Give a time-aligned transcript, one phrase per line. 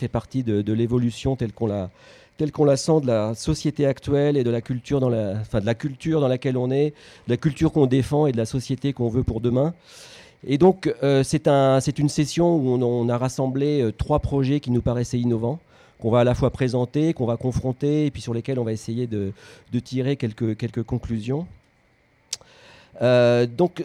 [0.00, 1.90] fait partie de, l'évolution telle qu'on la
[2.38, 5.60] telle qu'on la sent de la société actuelle et de la culture dans la, enfin
[5.60, 6.94] de la culture dans laquelle on est,
[7.26, 9.74] de la culture qu'on défend et de la société qu'on veut pour demain.
[10.46, 14.58] Et donc euh, c'est un, c'est une session où on, a rassemblé euh, trois projets
[14.60, 15.58] qui nous paraissaient innovants,
[16.00, 18.72] qu'on va à la fois présenter, qu'on va confronter, et puis sur lesquels on va
[18.72, 19.32] essayer de,
[19.70, 21.46] de tirer quelques, quelques conclusions.
[23.02, 23.84] Euh, donc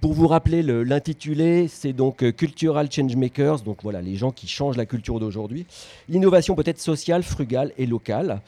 [0.00, 4.76] pour vous rappeler l'intitulé, c'est donc euh, Cultural Changemakers, donc voilà, les gens qui changent
[4.76, 5.66] la culture d'aujourd'hui.
[6.08, 8.40] L'innovation peut être sociale, frugale et locale.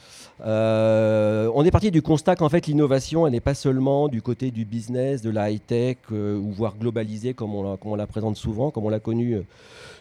[0.45, 4.49] Euh, on est parti du constat qu'en fait l'innovation, elle n'est pas seulement du côté
[4.51, 8.85] du business, de la high-tech, euh, ou voire globalisée comme on, la, présente souvent, comme
[8.85, 9.41] on l'a connu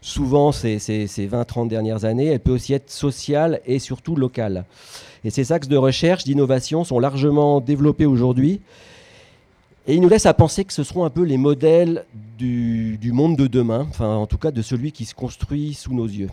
[0.00, 2.26] souvent ces, ces 20-30 dernières années.
[2.26, 4.64] Elle peut aussi être sociale et surtout locale.
[5.24, 8.60] Et ces axes de recherche, d'innovation sont largement développés aujourd'hui.
[9.86, 12.04] Et il nous laisse à penser que ce seront un peu les modèles
[12.38, 16.06] du, monde de demain, enfin en tout cas de celui qui se construit sous nos
[16.06, 16.30] yeux.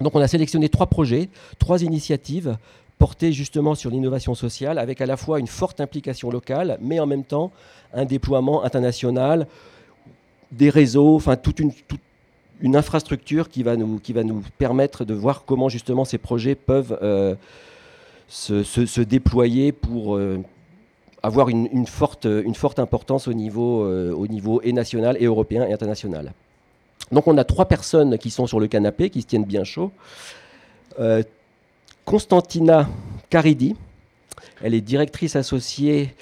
[0.00, 1.28] Donc on a sélectionné trois projets,
[1.58, 2.56] trois initiatives
[2.98, 7.06] portées justement sur l'innovation sociale, avec à la fois une forte implication locale, mais en
[7.06, 7.52] même temps
[7.92, 9.46] un déploiement international,
[10.50, 11.72] des réseaux, enfin toute une,
[12.76, 16.98] infrastructure qui va, nous, qui va nous permettre de voir comment justement ces projets peuvent
[17.02, 17.34] euh,
[18.28, 20.42] se, déployer pour, euh,
[21.24, 25.66] avoir une, forte, une forte importance au niveau, euh, au niveau et national et européen
[25.66, 26.34] et international.
[27.12, 29.90] Donc on a trois personnes qui sont sur le canapé, qui se tiennent bien chaud.
[31.00, 31.22] Euh,
[32.04, 32.86] Constantina
[33.30, 33.74] Caridi,
[34.62, 36.14] elle est directrice associée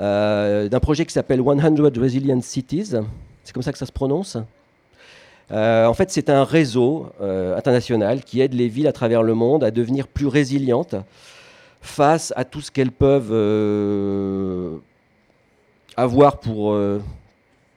[0.00, 2.94] euh, d'un projet qui s'appelle 100 Resilient Cities.
[3.44, 4.38] C'est comme ça que ça se prononce.
[5.50, 9.70] en fait, c'est un réseau international qui aide les villes à travers le monde à
[9.70, 10.96] devenir plus résilientes
[11.80, 14.76] face à tout ce qu'elles peuvent euh,
[15.96, 17.00] avoir pour euh,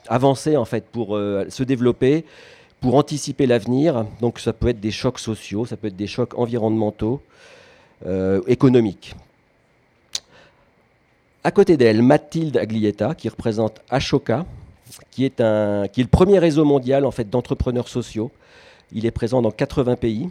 [0.07, 2.25] avancer, en fait, pour euh, se développer,
[2.79, 4.05] pour anticiper l'avenir.
[4.19, 7.21] Donc ça peut être des chocs sociaux, ça peut être des chocs environnementaux,
[8.47, 9.13] économiques.
[11.43, 14.43] À côté d'elle, Mathilde Aglietta, qui représente Ashoka,
[15.11, 18.31] qui est, le premier réseau mondial en fait, d'entrepreneurs sociaux.
[18.91, 20.29] Il est présent dans 80 pays.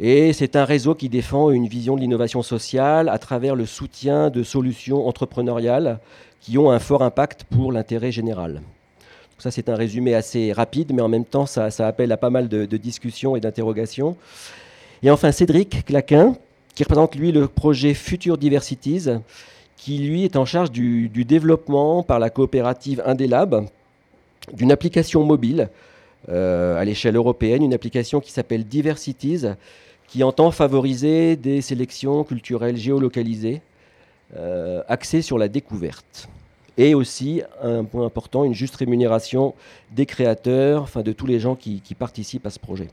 [0.00, 4.28] Et c'est un réseau qui défend une vision de l'innovation sociale à travers le soutien
[4.28, 6.00] de solutions entrepreneuriales
[6.40, 8.60] qui ont un fort impact pour l'intérêt général.
[9.38, 12.48] ça, c'est un résumé assez rapide, mais en même temps, ça, appelle à pas mal
[12.48, 14.16] de, discussions et d'interrogations.
[15.02, 16.36] Et enfin, Cédric Claquin,
[16.74, 19.10] qui représente, lui, le projet Future Diversities,
[19.76, 23.66] qui, lui, est en charge du, du développement par la coopérative Indelab
[24.52, 25.68] d'une application mobile
[26.28, 29.46] euh, à l'échelle européenne, une application qui s'appelle Diversities,
[30.08, 33.60] qui entend favoriser des sélections culturelles géolocalisées
[34.36, 36.28] euh, axées sur la découverte.
[36.76, 39.54] Et aussi, un point important, une juste rémunération
[39.92, 42.88] des créateurs, enfin de tous les gens qui, participent à ce projet.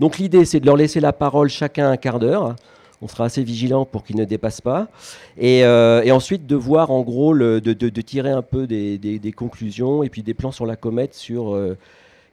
[0.00, 2.56] Donc l'idée, c'est de leur laisser la parole chacun un quart d'heure.
[3.02, 4.88] On sera assez vigilant pour qu'ils ne dépassent pas.
[5.36, 10.22] Et, euh, ensuite, de voir en gros, de, tirer un peu des, conclusions et puis
[10.22, 11.76] des plans sur la comète sur euh,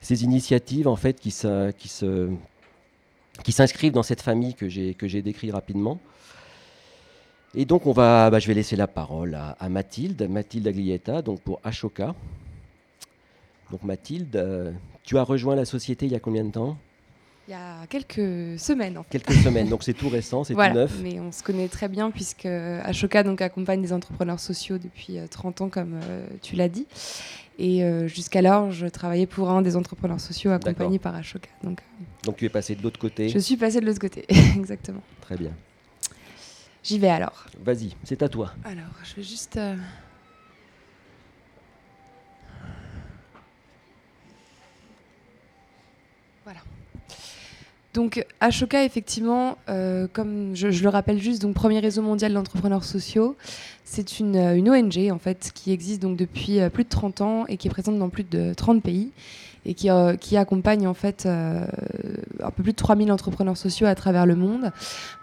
[0.00, 1.72] ces initiatives en fait, qui, se,
[3.42, 5.98] qui s'inscrivent dans cette famille que j'ai, que j'ai décrit rapidement.
[7.54, 11.40] Et donc, on va, bah, je vais laisser la parole à, Mathilde, Mathilde Aglietta, donc
[11.40, 12.14] pour Ashoka.
[13.72, 14.72] Donc, Mathilde, euh,
[15.02, 16.76] tu as rejoint la société il y a combien de temps?
[17.48, 18.98] Il y a quelques semaines.
[18.98, 19.18] En fait.
[19.18, 20.92] Quelques semaines, donc c'est tout récent, c'est tout neuf.
[21.02, 25.60] Mais on se connaît très bien puisque Ashoka donc, accompagne des entrepreneurs sociaux depuis 30
[25.60, 26.86] euh, ans, comme euh, tu l'as dit.
[27.62, 31.50] Et euh, jusqu'alors, je travaillais pour un des entrepreneurs sociaux accompagnés par Ashoka.
[31.62, 34.24] Donc, euh, donc tu es passé de l'autre côté Je suis passé de l'autre côté,
[34.56, 35.02] exactement.
[35.20, 35.50] Très bien.
[36.82, 37.44] J'y vais alors.
[37.62, 38.54] Vas-y, c'est à toi.
[38.64, 39.58] Alors, je vais juste...
[39.58, 39.76] Euh,
[47.92, 53.36] Donc Ashoka, effectivement, euh, comme je, le rappelle juste, donc premier réseau mondial d'entrepreneurs sociaux,
[53.84, 57.20] c'est une, euh, une, ONG en fait qui existe donc depuis euh, plus de 30
[57.20, 59.10] ans et qui est présente dans plus de 30 pays
[59.66, 59.88] et qui,
[60.20, 64.72] qui accompagne en fait un peu plus de 3000 entrepreneurs sociaux à travers le monde.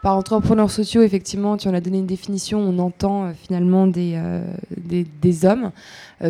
[0.04, 4.20] Par entrepreneurs sociaux, effectivement, tu en as donné une définition, on entend finalement des,
[4.78, 5.72] des, des, hommes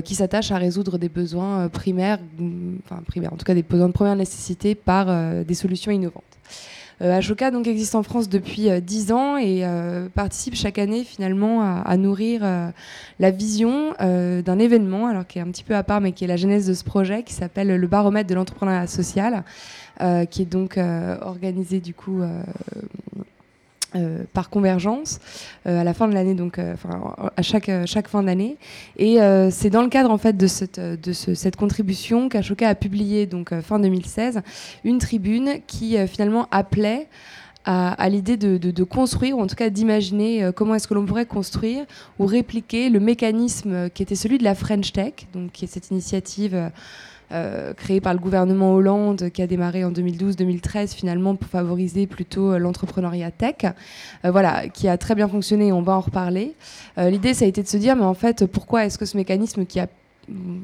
[0.03, 2.19] qui s'attachent à résoudre des besoins primaires,
[2.85, 5.07] enfin primaires, en tout cas des besoins de première nécessité par
[5.43, 6.23] des solutions innovantes.
[7.01, 11.03] Euh, Ashoka donc existe en France depuis 10 euh, ans et euh, participe chaque année
[11.03, 12.41] finalement à, nourrir
[13.19, 16.27] la vision d'un événement, alors qui est un petit peu à part, mais qui est
[16.27, 19.43] la genèse de ce projet, qui s'appelle le baromètre de l'entrepreneuriat social,
[19.99, 20.77] qui est donc
[21.21, 22.21] organisé du coup
[24.33, 25.19] par convergence
[25.65, 28.57] à la fin de l'année, donc à chaque, chaque fin d'année.
[28.97, 29.17] Et
[29.49, 33.53] c'est dans le cadre en fait de cette, de cette contribution qu'Ashoka a publié donc
[33.61, 34.41] fin 2016
[34.83, 37.07] une tribune qui finalement appelait
[37.67, 41.25] à, l'idée de, construire, ou en tout cas d'imaginer euh, comment est-ce que l'on pourrait
[41.25, 41.85] construire
[42.17, 45.91] ou répliquer le mécanisme qui était celui de la French Tech, donc qui est cette
[45.91, 46.71] initiative
[47.31, 52.07] euh, euh, créée par le gouvernement Hollande qui a démarré en 2012-2013 finalement pour favoriser
[52.07, 53.71] plutôt l'entrepreneuriat tech,
[54.23, 56.53] voilà, qui a très bien fonctionné, on va en reparler.
[56.97, 59.65] L'idée, ça a été de se dire, mais en fait, pourquoi est-ce que ce mécanisme
[59.65, 59.87] qui a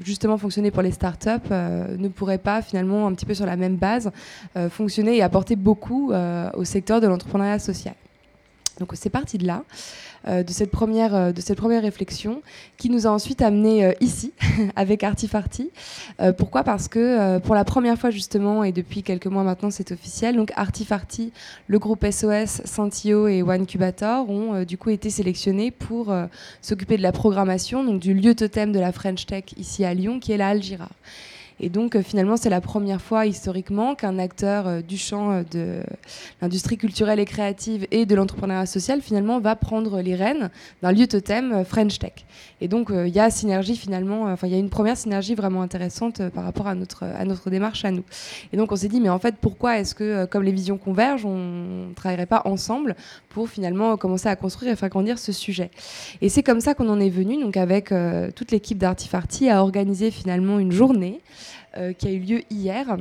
[0.03, 3.55] justement fonctionner pour les startups euh, ne pourrait pas finalement un petit peu sur la
[3.55, 4.11] même base
[4.57, 7.95] euh, fonctionner et apporter beaucoup euh, au secteur de l'entrepreneuriat social?
[8.79, 9.63] Donc c'est parti de là.
[10.27, 12.41] Euh, de, cette première, euh, de cette première réflexion
[12.77, 14.31] qui nous a ensuite amené euh, ici
[14.75, 15.69] avec Artifarty.
[16.37, 16.63] pourquoi?
[16.63, 20.51] Parce que pour la première fois justement, et depuis quelques mois maintenant c'est officiel, donc
[20.55, 21.31] Artifarty,
[21.67, 26.13] le groupe SOS, Santio et One Cubator ont du coup été sélectionnés pour
[26.61, 30.19] s'occuper de la programmation, donc du lieu totem de la French Tech ici à Lyon,
[30.19, 30.89] qui est la Algira.
[31.59, 35.43] Et donc, euh, finalement, c'est la première fois historiquement qu'un acteur euh, du champ euh,
[35.51, 35.81] de
[36.41, 40.49] l'industrie culturelle et créative et de l'entrepreneuriat social, finalement, va prendre les rênes
[40.81, 42.13] d'un lieu totem French Tech.
[42.61, 45.61] Et donc, il y a synergie, finalement, enfin, il y a une première synergie vraiment
[45.61, 48.03] intéressante par rapport à notre, à notre démarche à nous.
[48.51, 51.25] Et donc, on s'est dit, mais en fait, pourquoi est-ce que, comme les visions convergent,
[51.25, 52.95] on ne travaillerait pas ensemble
[53.29, 55.71] pour finalement commencer à construire et faire grandir ce sujet?
[56.21, 57.93] Et c'est comme ça qu'on en est venu, donc avec
[58.35, 61.19] toute l'équipe d'Artifarty, à organiser finalement une journée
[61.97, 62.97] qui a eu lieu hier.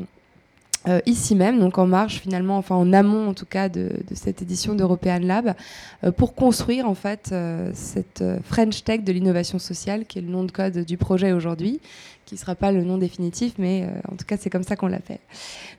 [0.88, 4.43] Euh, ici même, donc en marche finalement, enfin en amont en tout cas de, cette
[4.43, 5.54] édition d'European Lab,
[6.02, 7.32] euh, pour construire en fait
[7.72, 11.81] cette French Tech de l'innovation sociale, qui est le nom de code du projet aujourd'hui,
[12.25, 14.87] qui ne sera pas le nom définitif, mais en tout cas c'est comme ça qu'on
[14.87, 15.19] l'appelle.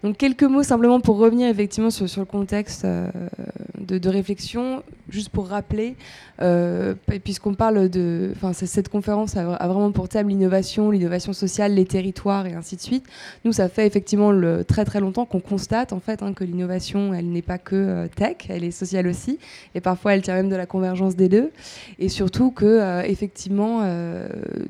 [0.04, 5.48] Donc quelques mots simplement pour revenir effectivement sur, le contexte de, de, réflexion, juste pour
[5.48, 5.96] rappeler
[6.42, 12.48] euh, puisqu'on parle de, cette conférence a, vraiment pour thème l'innovation, l'innovation sociale, les territoires
[12.48, 13.06] et ainsi de suite.
[13.46, 14.34] Nous, ça fait effectivement
[14.68, 18.08] très très longtemps qu'on constate en fait hein, que l'innovation, elle n'est pas que euh,
[18.08, 19.38] tech, elle est sociale aussi,
[19.76, 21.52] et parfois elle tient même de la convergence des deux.
[22.00, 23.84] Et surtout que euh, effectivement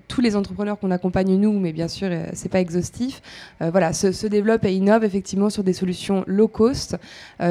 [0.08, 3.22] tous les entrepreneurs qu'on accompagne nous, mais bien sûr c'est pas exhaustif,
[3.60, 6.98] voilà, se, se, développent et innovent effectivement sur des solutions low cost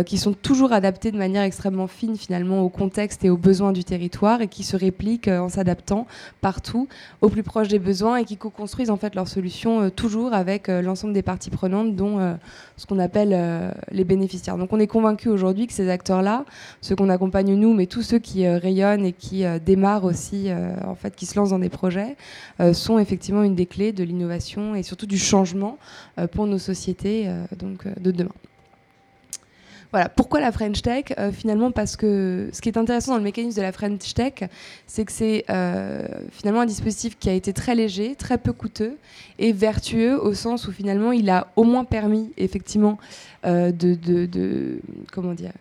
[0.06, 3.84] qui sont toujours adaptées de manière extrêmement fine finalement au contexte et aux besoins du
[3.84, 6.06] territoire et qui se répliquent euh, en s'adaptant
[6.40, 6.88] partout
[7.20, 10.68] au plus proche des besoins et qui co-construisent en fait leurs solutions euh, toujours avec
[10.68, 12.12] euh, l'ensemble des parties prenantes, dont
[12.76, 14.56] ce qu'on appelle les bénéficiaires.
[14.56, 16.44] Donc on est convaincu aujourd'hui que ces acteurs-là,
[16.80, 20.48] ceux qu'on accompagne nous, mais tous ceux qui rayonnent et qui démarrent aussi,
[20.84, 22.16] en fait, qui se lancent dans des projets,
[22.72, 25.78] sont effectivement une des clés de l'innovation et surtout du changement
[26.32, 28.34] pour nos sociétés donc, de demain.
[29.92, 31.04] Voilà, pourquoi la French Tech?
[31.18, 34.32] Euh, Finalement, parce que ce qui est intéressant dans le mécanisme de la French Tech,
[34.86, 38.96] c'est que c'est euh, finalement un dispositif qui a été très léger, très peu coûteux
[39.38, 42.98] et vertueux au sens où finalement il a au moins permis effectivement
[43.44, 44.80] euh, de, de,
[45.12, 45.52] comment dire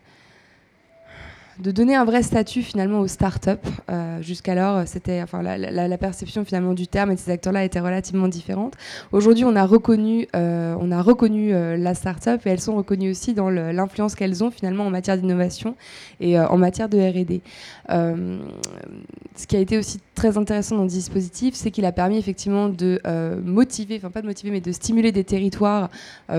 [1.59, 3.50] de donner un vrai statut finalement aux startups.
[3.89, 8.27] Euh, Jusqu'alors, c'était, enfin, la, perception finalement du terme et de ces acteurs-là était relativement
[8.27, 8.75] différente.
[9.12, 13.12] Aujourd'hui, on a reconnu, euh, on a reconnu euh, la startup et elles sont reconnues
[13.12, 15.75] aussi dans l'influence qu'elles ont finalement en matière d'innovation
[16.19, 17.42] et en matière de R&D.
[19.36, 22.69] Ce qui a été aussi très intéressant dans le dispositif, c'est qu'il a permis effectivement
[22.69, 23.01] de
[23.44, 25.89] motiver, enfin pas de motiver, mais de stimuler des territoires,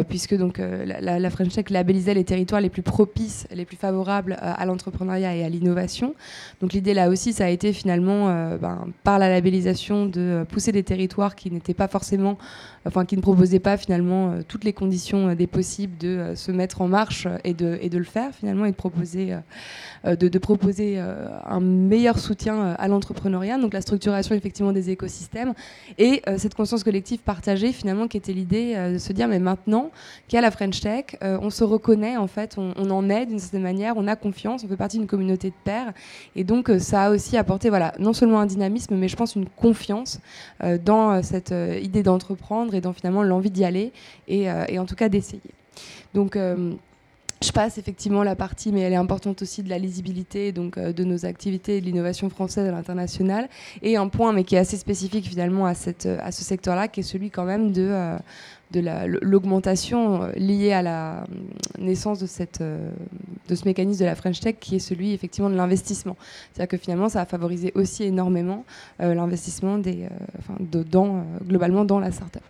[0.09, 4.65] puisque donc la, French Tech labellisait les territoires les plus propices, les plus favorables à
[4.67, 6.15] l'entrepreneuriat et à l'innovation.
[6.61, 10.73] Donc l'idée là aussi, ça a été finalement, euh, ben, par la labellisation, de pousser
[10.73, 12.39] des territoires qui n'étaient pas forcément,
[12.87, 16.53] enfin qui ne proposaient pas finalement euh, toutes les conditions euh, des possibles de se
[16.53, 19.37] mettre en marche et de, et de le faire finalement et de proposer,
[20.05, 25.55] de, proposer un meilleur soutien à l'entrepreneuriat, donc la structuration effectivement des écosystèmes
[25.99, 29.91] et cette conscience collective partagée finalement qui était l'idée de se dire mais maintenant
[30.33, 33.63] a la French Tech, on se reconnaît en fait, on, on en est d'une certaine
[33.63, 35.93] manière, on a confiance, on fait partie une communauté de pairs.
[36.37, 39.37] Et donc, euh, ça a aussi apporté, voilà, non seulement un dynamisme, mais je pense
[39.37, 40.21] une confiance
[40.63, 43.93] euh, dans euh, cette idée d'entreprendre et dans finalement l'envie d'y aller
[44.29, 45.41] et, en tout cas d'essayer.
[46.15, 46.37] Donc,
[47.43, 51.05] je passe effectivement la partie, mais elle est importante aussi, de la lisibilité donc, de
[51.05, 53.49] nos activités et de l'innovation française à l'international.
[53.83, 57.31] Et un point, mais qui est assez spécifique finalement à, ce secteur-là, qui est celui
[57.31, 58.17] quand même de,
[59.23, 61.25] l'augmentation euh, liée à la euh,
[61.79, 62.29] naissance de,
[62.61, 62.91] euh,
[63.53, 66.17] ce mécanisme de la French Tech qui est celui effectivement de l'investissement.
[66.53, 68.65] C'est-à-dire que finalement ça a favorisé aussi énormément
[68.99, 69.79] l'investissement
[70.61, 72.43] dans, globalement dans la startup.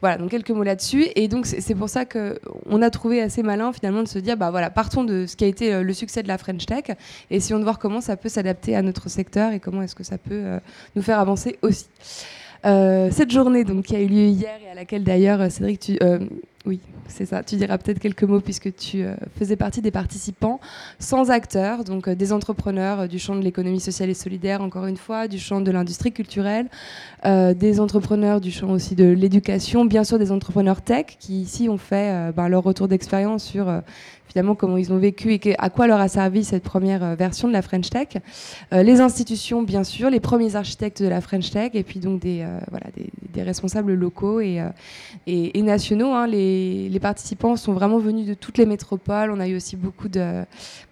[0.00, 1.06] Voilà, donc quelques mots là-dessus.
[1.14, 4.50] Et donc c'est pour ça qu'on a trouvé assez malin finalement de se dire, bah
[4.50, 6.84] voilà, partons de ce qui a été euh, le succès de la French Tech,
[7.30, 10.04] et essayons de voir comment ça peut s'adapter à notre secteur et comment est-ce que
[10.04, 10.58] ça peut euh,
[10.94, 11.86] nous faire avancer aussi.
[12.66, 15.98] Euh, cette journée donc, qui a eu lieu hier et à laquelle d'ailleurs, Cédric, tu,
[16.66, 17.44] oui, c'est ça.
[17.44, 20.58] Tu diras peut-être quelques mots puisque tu euh, faisais partie des participants
[20.98, 24.86] sans acteurs, donc euh, des entrepreneurs euh, du champ de l'économie sociale et solidaire, encore
[24.86, 26.68] une fois, du champ de l'industrie culturelle,
[27.24, 31.78] des entrepreneurs du champ aussi de l'éducation, bien sûr des entrepreneurs tech qui ici ont
[31.78, 33.82] fait ben, leur retour d'expérience sur
[34.36, 37.48] finalement comment ils ont vécu et à quoi leur a servi cette première euh, version
[37.48, 38.08] de la French Tech.
[38.74, 42.20] Euh, les institutions, bien sûr, les premiers architectes de la French Tech, et puis donc
[42.20, 44.62] des, euh, voilà, des, responsables locaux et,
[45.26, 46.12] et, nationaux.
[46.12, 46.26] Hein.
[46.26, 49.30] Les, participants sont vraiment venus de toutes les métropoles.
[49.30, 50.42] On a eu aussi beaucoup de,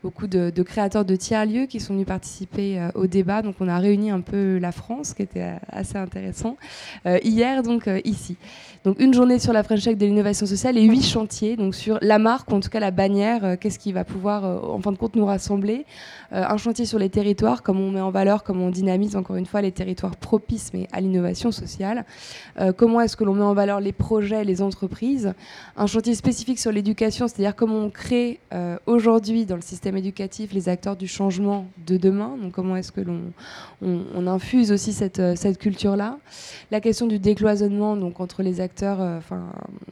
[0.02, 3.40] beaucoup de, créateurs de tiers-lieux qui sont venus participer au débat.
[3.40, 6.58] Donc on a réuni un peu la France, qui était assez intéressant,
[7.06, 8.36] hier, donc ici.
[8.84, 11.98] Donc une journée sur la French Tech de l'innovation sociale et huit chantiers, donc sur
[12.02, 14.92] la marque, en tout cas la bannière euh, qu'est-ce qui va pouvoir, euh, en fin
[14.92, 15.86] de compte, nous rassembler.
[16.32, 19.36] Euh, un chantier sur les territoires, comment on met en valeur, comment on dynamise, encore
[19.36, 22.04] une fois, les territoires propices mais à l'innovation sociale.
[22.76, 25.34] comment est-ce que l'on met en valeur les projets, les entreprises?
[25.76, 28.40] Un chantier spécifique sur l'éducation, c'est-à-dire comment on crée
[28.86, 32.36] aujourd'hui dans le système éducatif les acteurs du changement de demain.
[32.40, 33.20] Donc comment est-ce que l'on
[33.82, 36.18] on, infuse aussi cette, cette culture-là?
[36.70, 39.20] La question du décloisonnement donc entre les acteurs,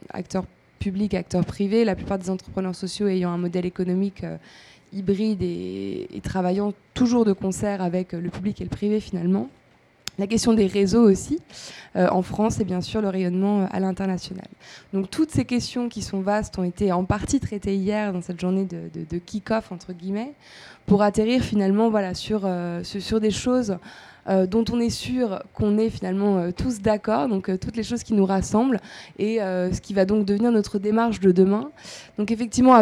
[0.09, 0.45] acteurs
[0.83, 4.35] public, acteurs privés, la plupart des entrepreneurs sociaux ayant un modèle économique euh,
[4.91, 9.47] hybride et, travaillant toujours de concert avec le public et le privé finalement.
[10.19, 11.39] La question des réseaux aussi,
[11.95, 14.47] euh, en France, et bien sûr le rayonnement euh, à l'international.
[14.91, 18.41] Donc toutes ces questions qui sont vastes ont été en partie traitées hier dans cette
[18.41, 20.33] journée de, de, kick-off, entre guillemets,
[20.85, 22.41] pour atterrir finalement voilà, sur,
[22.83, 23.77] sur des choses
[24.29, 27.83] euh, dont on est sûr qu'on est finalement euh, tous d'accord, donc euh, toutes les
[27.83, 28.79] choses qui nous rassemblent,
[29.19, 31.71] et ce qui va donc devenir notre démarche de demain.
[32.17, 32.73] Donc effectivement,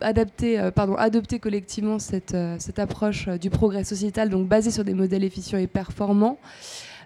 [0.00, 5.24] adapter, pardon, adopter collectivement cette, cette approche du progrès sociétal, donc basée sur des modèles
[5.24, 6.38] efficients et performants.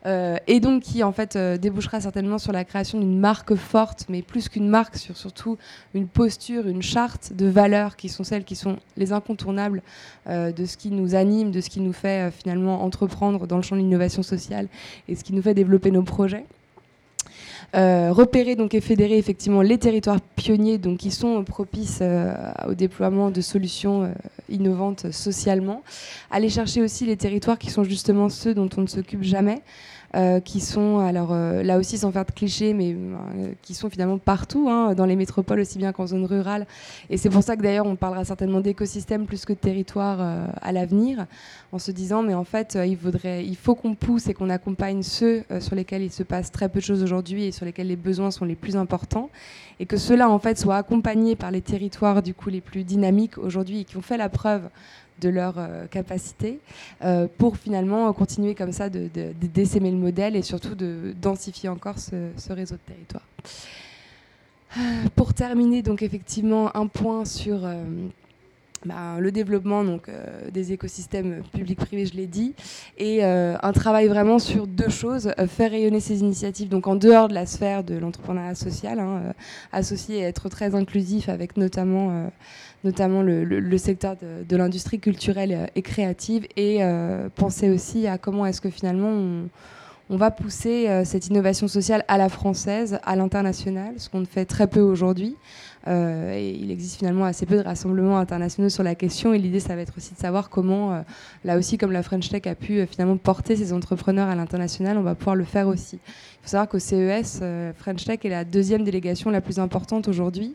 [0.07, 4.07] Euh, et donc qui en fait euh, débouchera certainement sur la création d'une marque forte,
[4.09, 5.59] mais plus qu'une marque, sur surtout
[5.95, 9.83] une posture, une charte de valeurs qui sont celles qui sont les incontournables
[10.27, 13.63] euh, de ce qui nous anime, de ce qui nous fait finalement entreprendre dans le
[13.63, 14.69] champ de l'innovation sociale
[15.09, 16.45] et ce qui nous fait développer nos projets.
[17.75, 22.03] Repérer donc et fédérer effectivement les territoires pionniers qui sont propices
[22.67, 24.13] au déploiement de solutions
[24.49, 25.83] innovantes socialement.
[26.31, 29.63] Aller chercher aussi les territoires qui sont justement ceux dont on ne s'occupe jamais.
[30.17, 33.89] Euh, qui sont, alors euh, là aussi sans faire de clichés, mais euh, qui sont
[33.89, 36.67] finalement partout, hein, dans les métropoles aussi bien qu'en zone rurale.
[37.11, 40.73] Et c'est pour ça que d'ailleurs on parlera certainement d'écosystème plus que de territoire à
[40.73, 41.27] l'avenir,
[41.71, 45.05] en se disant mais en fait il, faudrait, il faut qu'on pousse et qu'on accompagne
[45.05, 47.95] ceux sur lesquels il se passe très peu de choses aujourd'hui et sur lesquels les
[47.95, 49.31] besoins sont les plus importants,
[49.79, 53.39] et que cela en fait soit accompagné par les territoires du coup les plus dynamiques
[53.39, 54.71] aujourd'hui et qui ont fait la preuve
[55.21, 56.59] de leur euh, capacité
[57.03, 59.35] euh, pour finalement continuer comme ça de, de,
[59.91, 63.23] le modèle et surtout de densifier encore ce, réseau de territoire.
[64.77, 64.81] Euh,
[65.17, 67.69] pour terminer, donc effectivement, un point sur
[68.85, 70.09] bah, le développement donc,
[70.53, 72.55] des écosystèmes publics-privés, je l'ai dit,
[72.99, 77.35] et un travail vraiment sur deux choses faire rayonner ces initiatives donc en dehors de
[77.35, 79.35] la sphère de l'entrepreneuriat social, hein,
[79.73, 82.31] associé et être très inclusif avec notamment
[82.85, 88.61] notamment le, secteur de, l'industrie culturelle et créative, et euh, penser aussi à comment est-ce
[88.61, 89.45] que finalement
[90.17, 94.67] va pousser euh, cette innovation sociale à la française, à l'international, ce qu'on fait très
[94.67, 95.37] peu aujourd'hui.
[95.89, 99.33] Euh, et il existe finalement assez peu de rassemblements internationaux sur la question.
[99.33, 101.03] Et l'idée, ça va être aussi de savoir comment,
[101.45, 105.03] là aussi, comme la French Tech a pu finalement porter ses entrepreneurs à l'international, on
[105.03, 105.97] va pouvoir le faire aussi.
[105.97, 107.41] Il faut savoir qu'au CES,
[107.77, 110.55] French Tech est la deuxième délégation la plus importante aujourd'hui.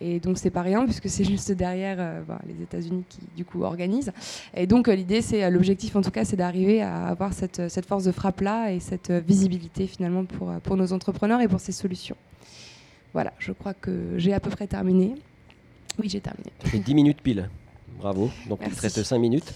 [0.00, 3.44] Et donc c'est pas rien puisque c'est juste derrière euh, bah, les États-Unis qui du
[3.44, 4.12] coup organisent.
[4.54, 7.68] Et donc euh, l'idée, c'est euh, l'objectif en tout cas, c'est d'arriver à avoir cette,
[7.68, 11.60] cette, force de frappe là et cette visibilité finalement pour, pour nos entrepreneurs et pour
[11.60, 12.16] ces solutions.
[13.12, 15.14] Voilà, je crois que j'ai à peu près terminé.
[15.98, 16.50] Oui, j'ai terminé.
[16.72, 17.50] 10 minutes pile.
[17.98, 18.30] Bravo.
[18.48, 19.52] Donc il te reste 5 minutes.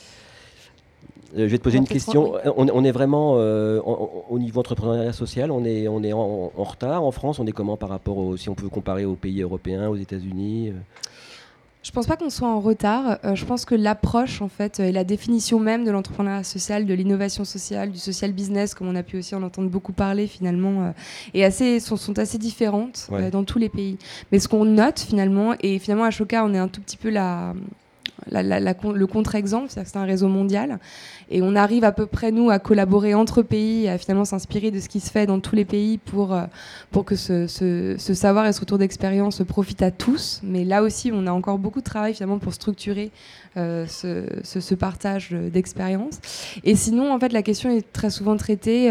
[1.36, 2.34] Euh, je vais te poser une question.
[2.56, 7.10] On, est vraiment euh, au niveau entrepreneuriat social, on est, on est en, retard en
[7.10, 7.38] France.
[7.38, 10.70] On est comment par rapport, au, si on peut comparer aux pays européens, aux États-Unis
[10.70, 10.72] euh?
[11.82, 13.18] Je pense pas qu'on soit en retard.
[13.34, 17.44] je pense que l'approche, en fait, et la définition même de l'entrepreneuriat social, de l'innovation
[17.44, 20.94] sociale, du social business, comme on a pu aussi en entendre beaucoup parler finalement,
[21.34, 23.98] est assez, sont, sont assez différentes dans tous les pays.
[24.32, 27.10] Mais ce qu'on note finalement, et finalement à Choca, on est un tout petit peu
[27.10, 27.52] la
[28.30, 30.78] le contre-exemple, c'est-à-dire que c'est un réseau mondial.
[31.30, 34.80] Et on arrive à peu près, nous, à collaborer entre pays, à finalement s'inspirer de
[34.80, 36.36] ce qui se fait dans tous les pays pour,
[36.90, 40.40] pour que ce, savoir et ce retour d'expérience profite à tous.
[40.42, 43.10] Mais là aussi, on a encore beaucoup de travail finalement pour structurer
[43.56, 46.18] ce, ce, partage d'expérience.
[46.64, 48.90] Et sinon, en fait, la question est très souvent traitée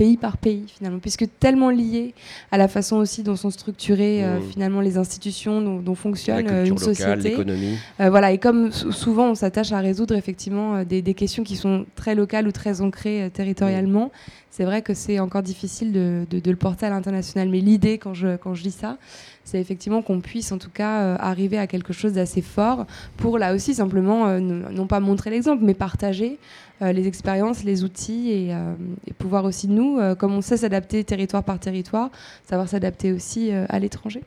[0.00, 2.14] pays par pays finalement, puisque tellement lié
[2.50, 4.42] à la façon aussi dont sont structurées euh, mmh.
[4.50, 7.30] finalement les institutions, dont, fonctionne euh, une société.
[7.30, 7.76] L'économie.
[8.00, 12.14] Euh, voilà, et comme souvent on s'attache à résoudre effectivement des, questions qui sont très
[12.14, 14.10] locales ou très ancrées territorialement, mmh.
[14.50, 17.50] c'est vrai que c'est encore difficile de, de, le porter à l'international.
[17.50, 18.96] Mais l'idée quand je, quand je dis ça,
[19.44, 22.86] c'est effectivement qu'on puisse en tout cas arriver à quelque chose d'assez fort
[23.18, 28.48] pour là aussi simplement non pas montrer l'exemple, mais partager euh, les expériences, les outils
[28.50, 28.74] euh,
[29.06, 32.10] et, pouvoir aussi nous, euh, comme on sait s'adapter territoire par territoire,
[32.44, 34.22] savoir s'adapter aussi à l'étranger.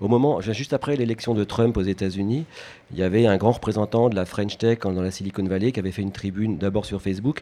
[0.00, 2.44] Au moment, juste après l'élection de Trump aux États-Unis,
[2.92, 5.80] il y avait un grand représentant de la French Tech dans la Silicon Valley qui
[5.80, 7.40] avait fait une tribune d'abord sur Facebook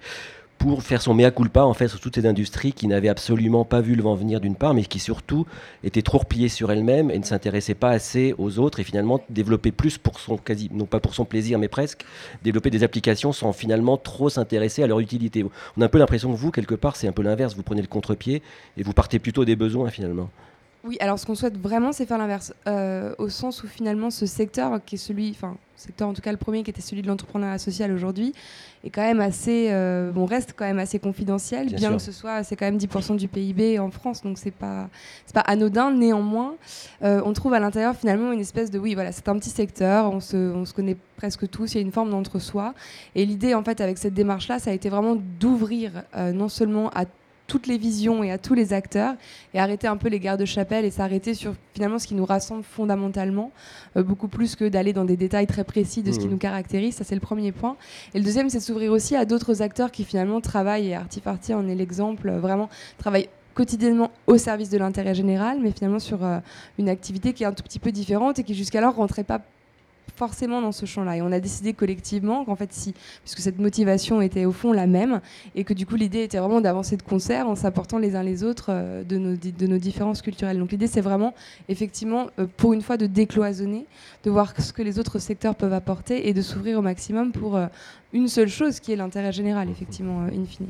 [0.58, 3.80] pour faire son mea culpa en fait sur toutes ces industries qui n'avaient absolument pas
[3.80, 5.46] vu le vent venir d'une part, mais qui surtout
[5.84, 9.72] étaient trop repliées sur elles-mêmes et ne s'intéressaient pas assez aux autres et finalement développer
[9.72, 12.04] plus pour son quasi, non pas pour son plaisir, mais presque
[12.42, 15.44] développer des applications sans finalement trop s'intéresser à leur utilité.
[15.76, 17.82] On a un peu l'impression que vous quelque part c'est un peu l'inverse, vous prenez
[17.82, 18.42] le contre-pied
[18.76, 20.28] et vous partez plutôt des besoins finalement.
[20.84, 24.26] Oui, alors ce qu'on souhaite vraiment, c'est faire l'inverse, euh, au sens où finalement ce
[24.26, 27.08] secteur, qui est celui, enfin, secteur en tout cas le premier, qui était celui de
[27.08, 28.32] l'entrepreneuriat social aujourd'hui,
[28.84, 32.44] est quand même assez, euh, bon, reste quand même assez confidentiel, bien, que ce soit,
[32.44, 34.88] c'est quand même 10% du PIB en France, donc c'est pas,
[35.26, 35.90] c'est pas anodin.
[35.90, 36.54] Néanmoins,
[37.02, 40.12] euh, on trouve à l'intérieur finalement une espèce de, oui, voilà, c'est un petit secteur,
[40.12, 42.72] on se, on se connaît presque tous, il y a une forme d'entre-soi,
[43.16, 47.04] et l'idée en fait avec cette démarche-là, ça a été vraiment d'ouvrir non seulement à
[47.48, 49.14] toutes les visions et à tous les acteurs
[49.54, 52.26] et arrêter un peu les guerres de chapelle et s'arrêter sur finalement ce qui nous
[52.26, 53.50] rassemble fondamentalement,
[53.96, 56.30] euh, beaucoup plus que d'aller dans des détails très précis de ce qui mmh.
[56.30, 56.94] nous caractérise.
[56.94, 57.76] Ça, c'est le premier point.
[58.14, 61.54] Et le deuxième, c'est de s'ouvrir aussi à d'autres acteurs qui finalement travaillent, et Artifarty
[61.54, 66.24] en est l'exemple, euh, vraiment travaillent quotidiennement au service de l'intérêt général, mais finalement sur
[66.24, 66.38] euh,
[66.78, 69.40] une activité qui est un tout petit peu différente et qui jusqu'alors rentrait pas
[70.16, 71.16] forcément dans ce champ-là.
[71.16, 74.86] Et on a décidé collectivement qu'en fait, si, puisque cette motivation était au fond la
[74.86, 75.20] même,
[75.54, 78.44] et que du coup l'idée était vraiment d'avancer de concert en s'apportant les uns les
[78.44, 80.58] autres euh, de, nos, de nos différences culturelles.
[80.58, 81.34] Donc l'idée, c'est vraiment
[81.68, 83.86] effectivement, euh, pour une fois, de décloisonner,
[84.24, 87.56] de voir ce que les autres secteurs peuvent apporter et de s'ouvrir au maximum pour
[87.56, 87.66] euh,
[88.12, 90.68] une seule chose qui est l'intérêt général, effectivement, in fine.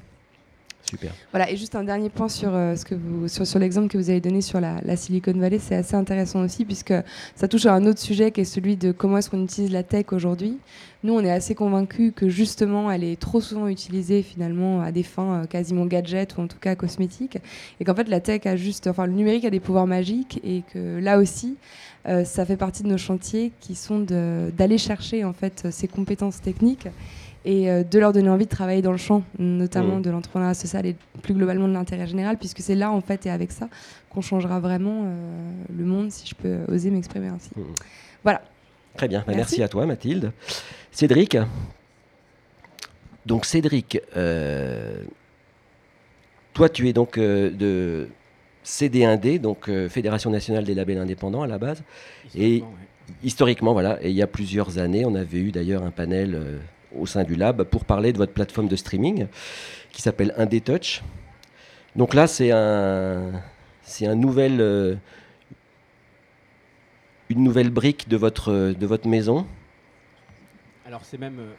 [0.88, 1.12] Super.
[1.33, 2.74] Voilà, et juste un dernier point sur, euh,
[3.27, 6.94] sur, l'exemple que vous avez donné sur la, Silicon Valley, c'est assez intéressant aussi, puisque
[7.37, 9.83] ça touche à un autre sujet qui est celui de comment est-ce qu'on utilise la
[9.83, 10.59] tech aujourd'hui.
[11.05, 15.03] Nous, on est assez convaincus que justement, elle est trop souvent utilisée finalement à des
[15.03, 17.37] fins euh, quasiment gadgets ou en tout cas cosmétiques,
[17.81, 20.62] et qu'en fait, la tech a juste, enfin, le numérique a des pouvoirs magiques, et
[20.72, 21.59] que là aussi,
[22.07, 26.40] euh, ça fait partie de nos chantiers qui sont d'aller chercher en fait ces compétences
[26.40, 26.88] techniques
[27.44, 30.03] et euh, de leur donner envie de travailler dans le champ, notamment mmh.
[30.03, 33.31] de l'entrepreneuriat social et plus globalement de l'intérêt général, puisque c'est là en fait et
[33.31, 33.68] avec ça
[34.11, 37.51] qu'on changera vraiment euh, le monde, si je peux oser m'exprimer ainsi.
[37.57, 37.62] Mmh.
[38.24, 38.42] Voilà.
[38.96, 39.62] Très bien, bah, merci.
[39.62, 40.33] à toi Mathilde.
[40.90, 41.37] Cédric,
[43.27, 45.05] donc Cédric, euh,
[46.55, 48.09] toi tu es donc de
[48.64, 51.85] CD1D, donc Fédération nationale des labels indépendants à la base,
[52.35, 52.64] et
[53.22, 56.59] historiquement voilà, et il y a plusieurs années, on avait eu d'ailleurs un panel
[56.96, 59.27] au sein du lab pour parler de votre plateforme de streaming
[59.92, 61.03] qui s'appelle Indetouch.
[61.96, 63.33] Donc là, c'est un,
[63.83, 64.94] c'est un nouvel, euh,
[67.29, 69.46] une nouvelle brique de votre, de votre maison.
[70.87, 71.53] Alors c'est même, euh,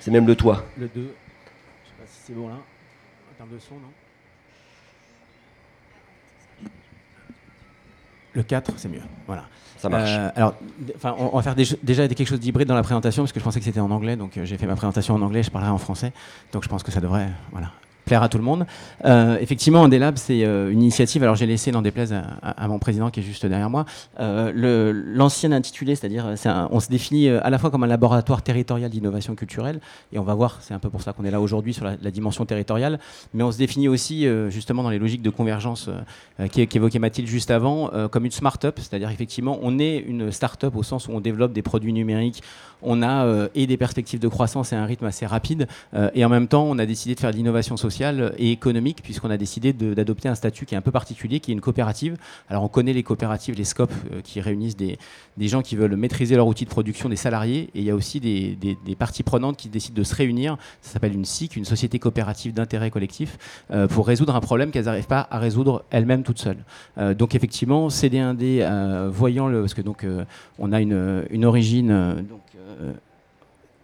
[0.00, 0.64] c'est même le toit.
[0.78, 3.90] Le 2, je sais pas si c'est bon là, en termes de son, non?
[8.34, 9.02] Le 4, c'est mieux.
[9.26, 9.44] Voilà.
[9.78, 10.10] Ça marche.
[10.10, 10.54] Euh, alors,
[11.18, 13.64] on, va faire déjà quelque chose d'hybride dans la présentation, parce que je pensais que
[13.64, 16.12] c'était en anglais, donc euh, j'ai fait ma présentation en anglais, je parlerai en français.
[16.52, 17.70] Donc je pense que ça devrait voilà,
[18.04, 18.66] plaire à tout le monde.
[19.04, 21.22] Euh, effectivement, Andelab, c'est euh, une initiative.
[21.22, 23.84] Alors, j'ai laissé, n'en déplaise à, à, mon président qui est juste derrière moi,
[24.20, 26.26] euh, l'ancien intitulé, c'est-à-dire,
[26.70, 29.80] on se définit euh, à la fois comme un laboratoire territorial d'innovation culturelle,
[30.12, 32.10] et on va voir, c'est un peu pour ça qu'on est là aujourd'hui sur la,
[32.10, 33.00] dimension territoriale,
[33.32, 35.90] mais on se définit aussi euh, justement dans les logiques de convergence
[36.52, 41.08] qu'évoquait Mathilde juste avant, comme une smart-up, c'est-à-dire effectivement, on est une start-up au sens
[41.08, 42.42] où on développe des produits numériques,
[42.82, 45.66] on a et des perspectives de croissance et un rythme assez rapide,
[46.14, 49.30] et en même temps, on a décidé de faire de l'innovation sociale et économique, puisqu'on
[49.30, 52.16] a décidé d'adopter un statut qui est un peu particulier, qui est une coopérative.
[52.48, 54.98] Alors on connaît les coopératives, les scopes, qui réunissent des,
[55.40, 58.20] gens qui veulent maîtriser leur outil de production, des salariés, et il y a aussi
[58.20, 60.56] des, parties prenantes qui décident de se réunir.
[60.82, 63.38] Ça s'appelle une SIC, une société coopérative d'intérêt collectif,
[63.90, 66.64] pour résoudre un problème qu'elles n'arrivent pas à résoudre elles-mêmes toutes seules.
[67.16, 69.60] donc effectivement, CD1D, voyant le...
[69.60, 70.06] Parce que donc
[70.58, 72.24] on a une, origine...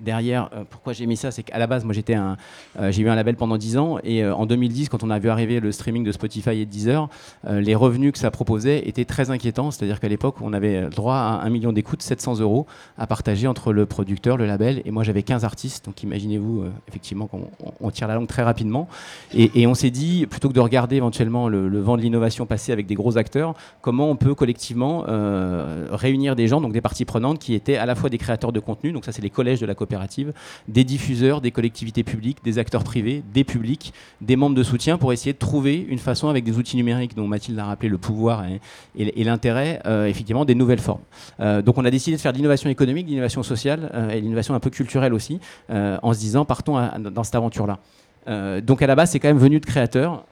[0.00, 3.14] derrière, euh, pourquoi j'ai mis ça, c'est qu'à la base, moi euh, j'ai eu un
[3.14, 6.04] label pendant 10 ans et euh, en 2010, quand on a vu arriver le streaming
[6.04, 7.08] de Spotify et Deezer,
[7.48, 9.70] les revenus que ça proposait étaient très inquiétants.
[9.70, 12.66] C'est-à-dire qu'à l'époque, on avait droit à un million d'écoutes, 700 euros
[12.98, 15.84] à partager entre le producteur, le label et moi j'avais 15 artistes.
[15.86, 18.88] Donc imaginez-vous effectivement qu'on tire la langue très rapidement
[19.34, 22.86] et, on s'est dit plutôt que de regarder éventuellement le, vent de l'innovation passer avec
[22.86, 25.04] des gros acteurs, comment on peut collectivement
[25.90, 28.60] réunir des gens, donc des parties prenantes qui étaient à la fois des créateurs de
[28.60, 29.89] contenu, donc ça c'est les collèges de la coopération
[30.68, 35.12] des diffuseurs, des collectivités publiques, des acteurs privés, des publics, des membres de soutien pour
[35.12, 38.44] essayer de trouver une façon avec des outils numériques dont Mathilde a rappelé le pouvoir
[38.96, 41.02] et, l'intérêt, euh, effectivement, des nouvelles formes.
[41.40, 44.20] Euh, donc on a décidé de faire de l'innovation économique, de l'innovation sociale euh, et
[44.20, 47.78] l'innovation un peu culturelle aussi, en se disant partons dans cette aventure-là.
[48.60, 50.24] donc à la base, c'est quand même venu de créateurs.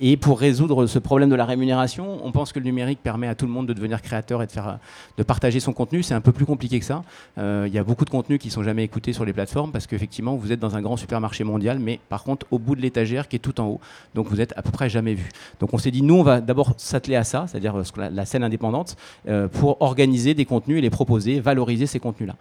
[0.00, 3.34] Et pour résoudre ce problème de la rémunération, on pense que le numérique permet à
[3.34, 4.78] tout le monde de devenir créateur et de, faire,
[5.16, 6.04] de partager son contenu.
[6.04, 7.02] C'est un peu plus compliqué que ça.
[7.36, 9.72] Euh, il y a beaucoup de contenus qui ne sont jamais écoutés sur les plateformes
[9.72, 12.80] parce qu'effectivement, vous êtes dans un grand supermarché mondial, mais par contre, au bout de
[12.80, 13.80] l'étagère qui est tout en haut.
[14.14, 15.30] Donc, vous êtes à peu près jamais vu.
[15.58, 18.44] Donc, on s'est dit, nous, on va d'abord s'atteler à ça, c'est-à-dire euh, la, scène
[18.44, 18.96] indépendante,
[19.28, 22.36] euh, pour organiser des contenus et les proposer, valoriser ces contenus-là.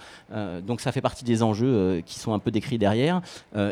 [0.61, 3.21] donc, ça fait partie des enjeux qui sont un peu décrits derrière.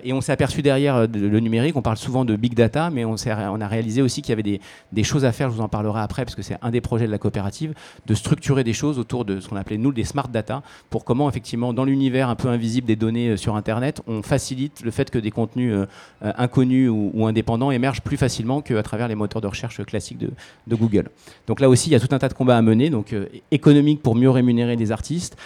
[0.03, 3.15] et on s'est aperçu derrière le numérique, on parle souvent de big data, mais on,
[3.15, 4.59] on a réalisé aussi qu'il y avait
[4.91, 7.05] des, choses à faire, je vous en parlerai après, parce que c'est un des projets
[7.05, 7.73] de la coopérative,
[8.05, 11.29] de structurer des choses autour de ce qu'on appelait nous des smart data, pour comment
[11.29, 15.09] effectivement dans l'univers un peu invisible des données euh, sur Internet, on facilite le fait
[15.09, 15.85] que des contenus euh,
[16.23, 20.75] euh, inconnus ou, indépendants émergent plus facilement qu'à travers les moteurs de recherche classiques de,
[20.75, 21.09] Google.
[21.47, 23.15] Donc là aussi, il y a tout un tas de combats à mener, donc
[23.49, 25.38] économiques pour mieux rémunérer des artistes,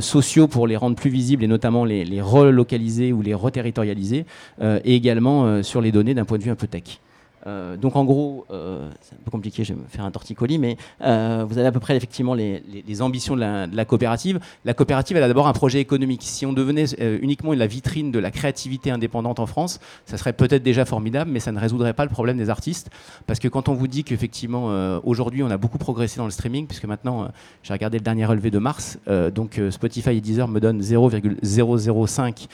[0.00, 4.24] sociaux pour les rendre plus visibles et notamment les, les relocaliser ou les reterritorialiser,
[4.62, 7.00] et également sur les données d'un point de vue un peu tech.
[7.46, 10.58] Euh, donc en gros, euh, c'est un peu compliqué, je vais me faire un torticolis,
[10.58, 12.62] mais euh, vous avez à peu près effectivement les,
[13.02, 14.40] ambitions de la, coopérative.
[14.64, 16.22] La coopérative, elle a d'abord un projet économique.
[16.22, 16.86] Si on devenait
[17.20, 21.40] uniquement la vitrine de la créativité indépendante en France, ça serait peut-être déjà formidable, mais
[21.40, 22.90] ça ne résoudrait pas le problème des artistes.
[23.26, 26.66] Parce que quand on vous dit qu'effectivement, aujourd'hui, on a beaucoup progressé dans le streaming,
[26.66, 27.28] puisque maintenant,
[27.62, 28.98] j'ai regardé le dernier relevé de mars,
[29.34, 32.46] donc Spotify et Deezer me donnent 0,005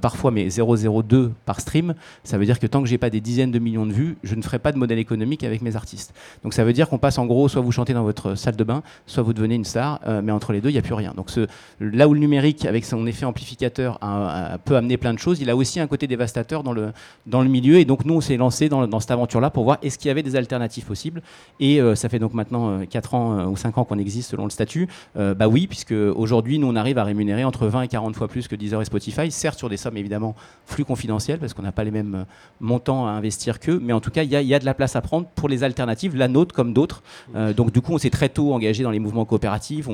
[0.00, 1.94] parfois, mais 0,02 par stream.
[2.24, 4.35] Ça veut dire que tant que j'ai pas des dizaines de millions de vues, je
[4.36, 6.14] ne ferai pas de modèle économique avec mes artistes.
[6.42, 8.64] Donc ça veut dire qu'on passe en gros, soit vous chantez dans votre salle de
[8.64, 10.94] bain, soit vous devenez une star, euh, mais entre les deux, il n'y a plus
[10.94, 11.12] rien.
[11.16, 11.30] Donc
[11.80, 13.98] là où le numérique, avec son effet amplificateur,
[14.64, 16.92] peut amener plein de choses, il a aussi un côté dévastateur dans le,
[17.26, 17.78] dans le milieu.
[17.78, 20.10] Et donc nous, on s'est lancé dans, dans cette aventure-là pour voir est-ce qu'il y
[20.10, 21.22] avait des alternatives possibles.
[21.60, 24.44] Et euh, ça fait donc maintenant 4 euh, ans ou 5 ans qu'on existe selon
[24.44, 24.88] le statut.
[25.14, 28.48] bah oui, puisque aujourd'hui, nous, on arrive à rémunérer entre 20 et 40 fois plus
[28.48, 30.34] que Deezer et Spotify, certes sur des sommes évidemment
[30.66, 32.26] plus confidentielles, parce qu'on n'a pas les mêmes
[32.60, 35.00] montants à investir qu'eux, mais en tout cas, il y, a de la place à
[35.00, 37.02] prendre pour les alternatives, la nôtre comme d'autres.
[37.34, 39.88] Euh, donc du coup, on s'est très tôt engagé dans les mouvements coopératifs.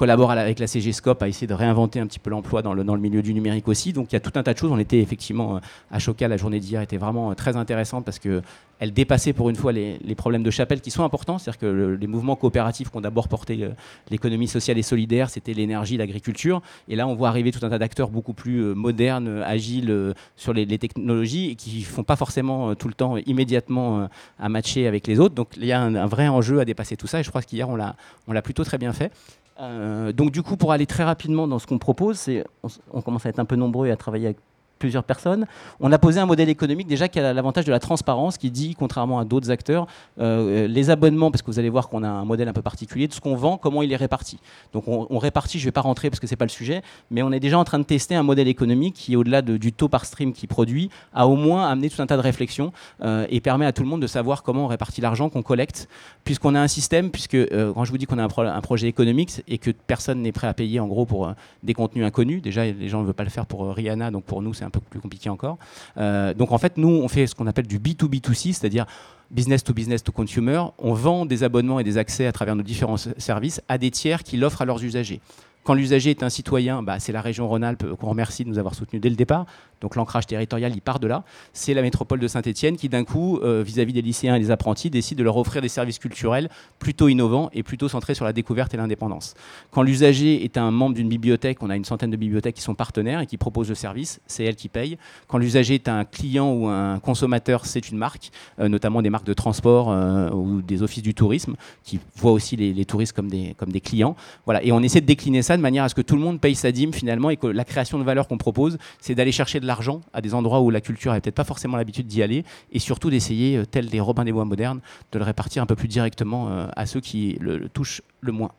[0.00, 2.84] Collabore avec la CG Scope à essayer de réinventer un petit peu l'emploi dans le,
[2.84, 3.92] dans le milieu du numérique aussi.
[3.92, 4.72] Donc il y a tout un tas de choses.
[4.72, 5.60] On était effectivement euh,
[5.90, 8.40] à Choca, la journée d'hier était vraiment euh, très intéressante parce que
[8.78, 11.36] elle dépassait pour une fois les, les problèmes de chapelle qui sont importants.
[11.36, 13.72] C'est-à-dire que les mouvements coopératifs qui ont d'abord porté euh,
[14.08, 16.62] l'économie sociale et solidaire, c'était l'énergie, l'agriculture.
[16.88, 20.66] Et là, on voit arriver tout un tas d'acteurs beaucoup plus modernes, agiles sur les,
[20.78, 24.08] technologies et qui font pas forcément tout le temps immédiatement
[24.38, 25.34] à matcher avec les autres.
[25.34, 27.20] Donc il y a un, un vrai enjeu à dépasser tout ça.
[27.20, 29.12] Et je crois qu'hier, on l'a plutôt très bien fait.
[29.60, 32.28] Euh, donc du coup, pour aller très rapidement dans ce qu'on propose,
[32.62, 34.38] on, on, commence à être un peu nombreux et à travailler avec
[34.80, 35.46] plusieurs personnes.
[35.78, 38.74] On a posé un modèle économique déjà qui a l'avantage de la transparence, qui dit,
[38.74, 39.86] contrairement à d'autres acteurs,
[40.18, 43.06] euh, les abonnements, parce que vous allez voir qu'on a un modèle un peu particulier,
[43.06, 44.40] de ce qu'on vend, comment il est réparti.
[44.72, 46.82] Donc on, répartit, je ne vais pas rentrer parce que ce n'est pas le sujet,
[47.10, 49.88] mais on est déjà en train de tester un modèle économique qui, au-delà du taux
[49.88, 53.40] par stream qui produit, a au moins amené tout un tas de réflexions euh, et
[53.40, 55.88] permet à tout le monde de savoir comment on répartit l'argent qu'on collecte,
[56.24, 58.88] puisqu'on a un système, puisque euh, quand je vous dis qu'on a un, un, projet
[58.88, 62.64] économique et que personne n'est prêt à payer en gros pour des contenus inconnus, déjà
[62.64, 64.80] les gens ne veulent pas le faire pour Rihanna, donc pour nous c'est un peu
[64.80, 65.58] plus compliqué encore.
[65.96, 68.86] Euh, donc en fait, nous, on fait ce qu'on appelle du B2B2C, c'est-à-dire
[69.30, 70.62] business to business to consumer.
[70.78, 74.22] On vend des abonnements et des accès à travers nos différents services à des tiers
[74.22, 75.20] qui l'offrent à leurs usagers.
[75.64, 78.74] Quand l'usager est un citoyen, bah, c'est la région Rhône-Alpes qu'on remercie de nous avoir
[78.74, 79.46] soutenus dès le départ.
[79.80, 81.24] Donc l'ancrage territorial, il part de là.
[81.52, 84.90] C'est la métropole de Saint-Etienne qui, d'un coup, euh, vis-à-vis des lycéens et des apprentis,
[84.90, 88.74] décide de leur offrir des services culturels plutôt innovants et plutôt centrés sur la découverte
[88.74, 89.34] et l'indépendance.
[89.70, 92.74] Quand l'usager est un membre d'une bibliothèque, on a une centaine de bibliothèques qui sont
[92.74, 94.98] partenaires et qui proposent le service, c'est elle qui paye.
[95.28, 99.26] Quand l'usager est un client ou un consommateur, c'est une marque, euh, notamment des marques
[99.26, 103.28] de transport euh, ou des offices du tourisme, qui voient aussi les, les, touristes comme
[103.28, 104.16] des, comme des clients.
[104.44, 104.62] Voilà.
[104.62, 106.54] Et on essaie de décliner ça de manière à ce que tout le monde paye
[106.54, 109.66] sa dîme finalement et que la création de valeur qu'on propose, c'est d'aller chercher de
[109.66, 112.78] l'argent à des endroits où la culture n'a peut-être pas forcément l'habitude d'y aller et
[112.78, 114.80] surtout d'essayer, euh, tel des Robins des Bois modernes,
[115.12, 118.52] de le répartir un peu plus directement à ceux qui le touchent le moins.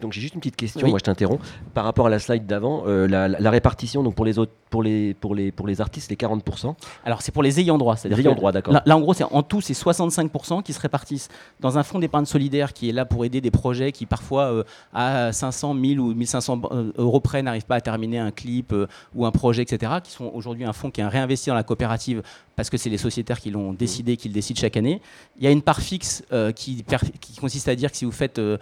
[0.00, 1.44] Donc j'ai juste une petite question, moi je t'interromps.
[1.74, 5.14] Par rapport à la slide d'avant, euh, la, répartition donc pour les autres, pour les,
[5.14, 6.74] pour les, pour les artistes, les 40%.
[7.04, 8.74] Alors c'est pour les ayants droit, c'est-à-dire ayants droit, d'accord.
[8.84, 11.28] Là, en gros, c'est en tout c'est 65% qui se répartissent
[11.60, 14.64] dans un fonds d'épargne solidaire qui est là pour aider des projets qui parfois euh,
[14.94, 18.74] à 500, 1000 ou 1500 euh, euros près n'arrivent pas à terminer un clip
[19.14, 19.92] ou un projet, etc.
[20.02, 22.22] Qui sont aujourd'hui un fonds qui est réinvesti dans la coopérative
[22.56, 25.00] parce que c'est les sociétaires qui l'ont décidé, qui le décident chaque année.
[25.38, 26.22] Il y a une part fixe
[26.54, 26.84] qui,
[27.20, 28.58] qui, consiste à dire que si vous faites de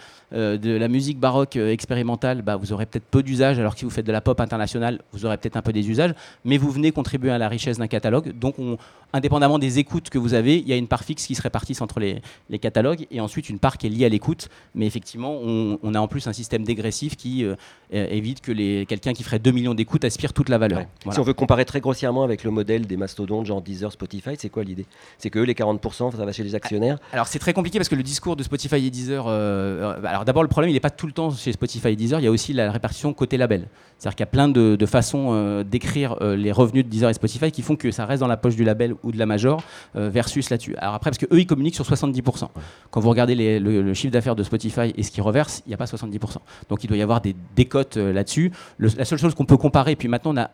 [0.77, 3.91] la musique baroque euh, expérimentale, bah, vous aurez peut-être peu d'usage, alors que si vous
[3.91, 6.15] faites de la pop internationale, vous aurez peut-être un peu des usages,
[6.45, 8.33] mais vous venez contribuer à la richesse d'un catalogue.
[8.39, 8.79] Donc, on,
[9.13, 11.81] indépendamment des écoutes que vous avez, il y a une part fixe qui se répartisse
[11.81, 12.21] entre les,
[12.59, 14.49] catalogues, et ensuite une part qui est liée à l'écoute.
[14.75, 17.57] Mais effectivement, on, a en plus un système dégressif qui euh,
[17.91, 18.53] évite que
[18.85, 20.83] quelqu'un qui ferait 2 millions d'écoutes aspire toute la valeur.
[21.11, 24.51] Si on veut comparer très grossièrement avec le modèle des mastodontes, genre Deezer, Spotify, c'est
[24.51, 24.87] quoi l'idée?
[25.19, 26.99] C'est que eux, les 40%, ça va chez les actionnaires?
[27.13, 30.43] Alors, c'est très compliqué parce que le discours de Spotify et Deezer, euh, alors d'abord,
[30.43, 32.31] le problème, il n'est pas tout le temps chez Spotify et Deezer, il y a
[32.31, 33.67] aussi la répartition côté label.
[33.99, 37.15] C'est-à-dire qu'il y a plein de, façons euh, d'écrire euh, les revenus de Deezer et
[37.15, 39.63] Spotify qui font que ça reste dans la poche du label ou de la major
[39.97, 40.77] euh, versus là-dessus.
[40.77, 42.49] Alors après, parce qu'eux, ils communiquent sur 70%.
[42.91, 45.77] Quand vous regardez le, chiffre d'affaires de Spotify et ce qu'ils reversent, il n'y a
[45.77, 46.37] pas 70%.
[46.69, 48.53] Donc il doit y avoir des décotes là-dessus.
[48.79, 50.51] La seule chose qu'on peut comparer, puis maintenant on a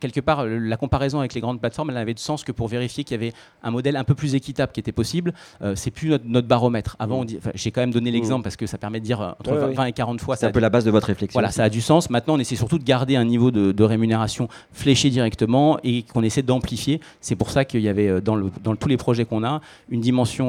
[0.00, 3.04] quelque part, la comparaison avec les grandes plateformes, elle n'avait de sens que pour vérifier
[3.04, 3.32] qu'il y avait
[3.62, 5.32] un modèle un peu plus équitable qui était possible.
[5.62, 6.96] Euh, c'est plus notre, baromètre.
[6.98, 8.42] Avant, j'ai quand même donné l'exemple mm.
[8.42, 10.36] parce que ça permet de dire entre 20 et 40 fois.
[10.36, 11.38] C'est un peu la base de votre réflexion.
[11.38, 12.10] Voilà, ça a du sens.
[12.10, 16.42] Maintenant, on essaie surtout de garder un niveau de, rémunération fléché directement et qu'on essaie
[16.42, 17.00] d'amplifier.
[17.20, 20.48] C'est pour ça qu'il y avait euh, dans, tous les projets qu'on a une dimension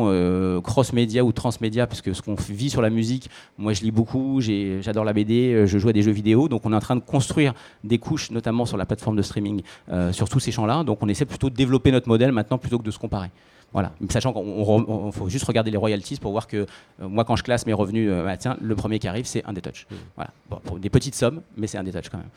[0.61, 4.41] cross-média ou transmédia, parce que ce qu'on vit sur la musique, moi je lis beaucoup,
[4.41, 7.01] j'adore la BD, je joue à des jeux vidéo, donc on est en train de
[7.01, 10.83] construire des couches, notamment sur la plateforme de streaming euh, sur tous ces champs-là.
[10.83, 13.29] Donc on essaie plutôt de développer notre modèle maintenant plutôt que de se comparer.
[13.73, 13.91] Voilà.
[14.09, 17.65] Sachant qu'il faut juste regarder les royalties pour voir que euh, moi, quand je classe
[17.65, 19.85] mes revenus, euh, bah, tiens, le premier qui arrive, c'est un détouch.
[19.89, 19.95] Mmh.
[20.15, 20.31] Voilà.
[20.63, 22.29] pour des petites sommes, mais c'est un détouch quand même.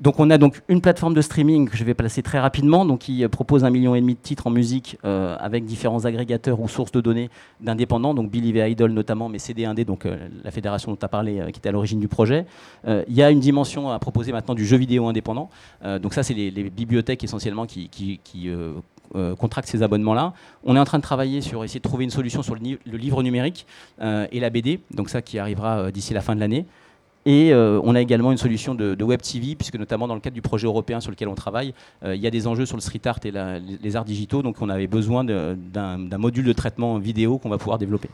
[0.00, 3.00] Donc on a donc une plateforme de streaming que je vais placer très rapidement, donc
[3.00, 6.60] qui euh, propose un million et demi de titres en musique euh, avec différents agrégateurs
[6.60, 10.90] ou sources de données d'indépendants, donc Believe Idol notamment, mais CD1D, donc euh, la fédération
[10.90, 12.46] dont tu as parlé, qui était à l'origine du projet.
[12.86, 15.50] Il y a une dimension à proposer maintenant du jeu vidéo indépendant.
[16.00, 17.90] donc ça, c'est les, bibliothèques essentiellement qui,
[19.38, 20.32] contractent ces abonnements-là.
[20.64, 23.22] On est en train de travailler sur essayer de trouver une solution sur le, livre
[23.22, 23.66] numérique
[24.00, 26.66] et la BD, donc ça qui arrivera d'ici la fin de l'année.
[27.26, 30.34] Et euh, on a également une solution de, Web TV, puisque notamment dans le cadre
[30.34, 31.74] du projet européen sur lequel on travaille,
[32.04, 34.62] euh, il y a des enjeux sur le street art et les arts digitaux, donc
[34.62, 38.08] on avait besoin d'un module de traitement vidéo qu'on va pouvoir développer.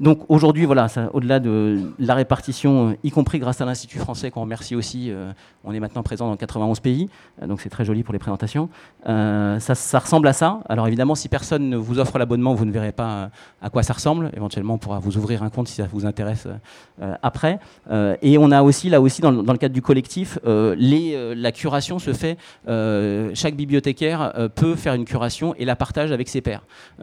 [0.00, 4.40] Donc aujourd'hui, voilà, au-delà de la répartition, euh, y compris grâce à l'Institut français qu'on
[4.40, 5.30] remercie aussi, euh,
[5.62, 7.10] on est maintenant présent dans 91 pays,
[7.42, 8.70] euh, donc c'est très joli pour les présentations.
[9.04, 10.60] Ça, ressemble à ça.
[10.70, 13.92] Alors évidemment, si personne ne vous offre l'abonnement, vous ne verrez pas à quoi ça
[13.92, 14.30] ressemble.
[14.34, 16.48] Éventuellement, on pourra vous ouvrir un compte si ça vous intéresse
[17.22, 17.58] après.
[18.22, 22.38] et on a aussi, là aussi, dans, le cadre du collectif, la curation se fait.
[23.34, 26.62] chaque bibliothécaire peut faire une curation et la partage avec ses pairs.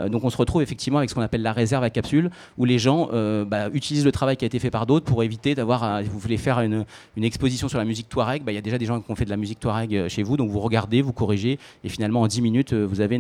[0.10, 2.80] donc on se retrouve effectivement avec ce qu'on appelle la réserve à capsule, où les
[2.80, 5.56] gens gens euh, bah, utilisent le travail qui a été fait par d'autres pour éviter
[5.56, 6.86] d'avoir, vous voulez faire une,
[7.22, 9.26] exposition sur la musique Touareg, bah, il y a déjà des gens qui ont fait
[9.26, 12.28] de la musique Touareg euh, chez vous, donc vous regardez, vous corrigez, et finalement en
[12.28, 13.20] 10 minutes, euh, vous avez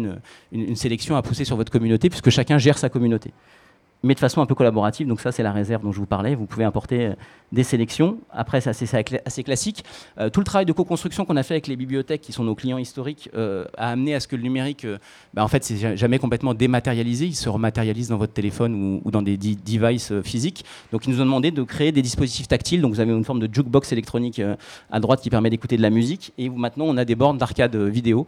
[0.51, 3.31] une sélection à pousser sur votre communauté, puisque chacun gère sa communauté
[4.03, 5.07] mais de façon un peu collaborative.
[5.07, 6.35] Donc ça, c'est la réserve dont je vous parlais.
[6.35, 7.13] Vous pouvez importer euh,
[7.51, 8.19] des sélections.
[8.31, 9.83] Après, c'est assez, classique.
[10.19, 12.55] Euh, tout le travail de co-construction qu'on a fait avec les bibliothèques, qui sont nos
[12.55, 14.85] clients historiques, euh, a amené à ce que le numérique,
[15.33, 17.25] bah, en fait, c'est jamais complètement dématérialisé.
[17.25, 20.65] Il se rematérialise dans votre téléphone ou, dans des devices physiques.
[20.91, 22.81] Donc, ils nous ont demandé de créer des dispositifs tactiles.
[22.81, 24.41] Donc, vous avez une forme de jukebox électronique
[24.91, 26.33] à droite qui permet d'écouter de la musique.
[26.37, 28.27] Et maintenant, on a des bornes d'arcade vidéo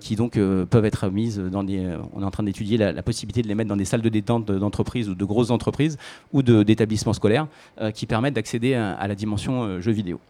[0.00, 1.96] qui donc peuvent être mises dans des.
[2.12, 4.08] on est en train d'étudier la, la, possibilité de les mettre dans des salles de
[4.08, 5.98] détente d'entreprise ou de grosses entreprises
[6.32, 7.46] ou d'établissements scolaires
[7.80, 10.20] euh, qui permettent d'accéder à, la dimension euh, jeux vidéo.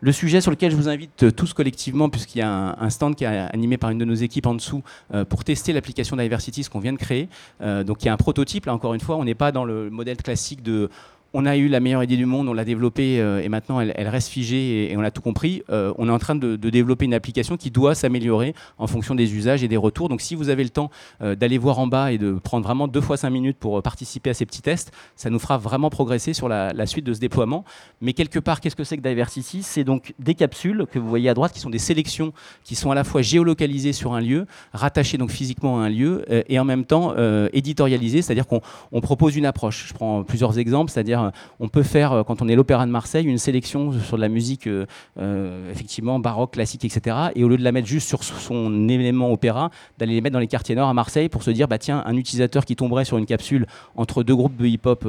[0.00, 3.16] Le sujet sur lequel je vous invite euh, tous collectivement, puisqu'il y a un, stand
[3.16, 4.82] qui est animé par une de nos équipes en dessous
[5.28, 7.28] pour tester l'application Diversity, ce qu'on vient de créer.
[7.60, 9.90] donc il y a un prototype, là encore une fois, on n'est pas dans le
[9.90, 10.88] modèle classique de
[11.34, 14.08] on a eu la meilleure idée du monde, on l'a développée euh, et maintenant elle,
[14.08, 15.62] reste figée et, on a tout compris.
[15.70, 19.34] Euh, on est en train de, développer une application qui doit s'améliorer en fonction des
[19.34, 20.08] usages et des retours.
[20.08, 20.90] Donc si vous avez le temps
[21.22, 24.30] euh, d'aller voir en bas et de prendre vraiment deux fois cinq minutes pour participer
[24.30, 27.64] à ces petits tests, ça nous fera vraiment progresser sur la, suite de ce déploiement.
[28.00, 29.62] Mais quelque part, qu'est-ce que c'est que Diversity?
[29.62, 32.32] C'est donc des capsules que vous voyez à droite qui sont des sélections
[32.64, 36.24] qui sont à la fois géolocalisées sur un lieu, rattachées donc physiquement à un lieu
[36.50, 37.14] et en même temps
[37.52, 39.88] éditorialisées, c'est-à-dire qu'on propose une approche.
[39.88, 42.90] Je prends plusieurs exemples, c'est-à-dire euh, on peut faire, euh, quand on est l'Opéra de
[42.90, 47.16] Marseille, une sélection sur de la musique euh, effectivement baroque, classique, etc.
[47.34, 50.40] Et au lieu de la mettre juste sur son élément opéra, d'aller les mettre dans
[50.40, 53.18] les quartiers nord à Marseille pour se dire, bah tiens, un utilisateur qui tomberait sur
[53.18, 55.06] une capsule entre deux groupes de hip-hop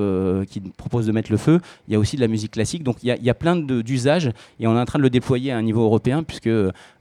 [0.50, 2.84] qui proposent de mettre le feu, il y a aussi de la musique classique.
[2.84, 5.58] Donc il y, a plein d'usages et on est en train de le déployer à
[5.58, 6.50] un niveau européen puisque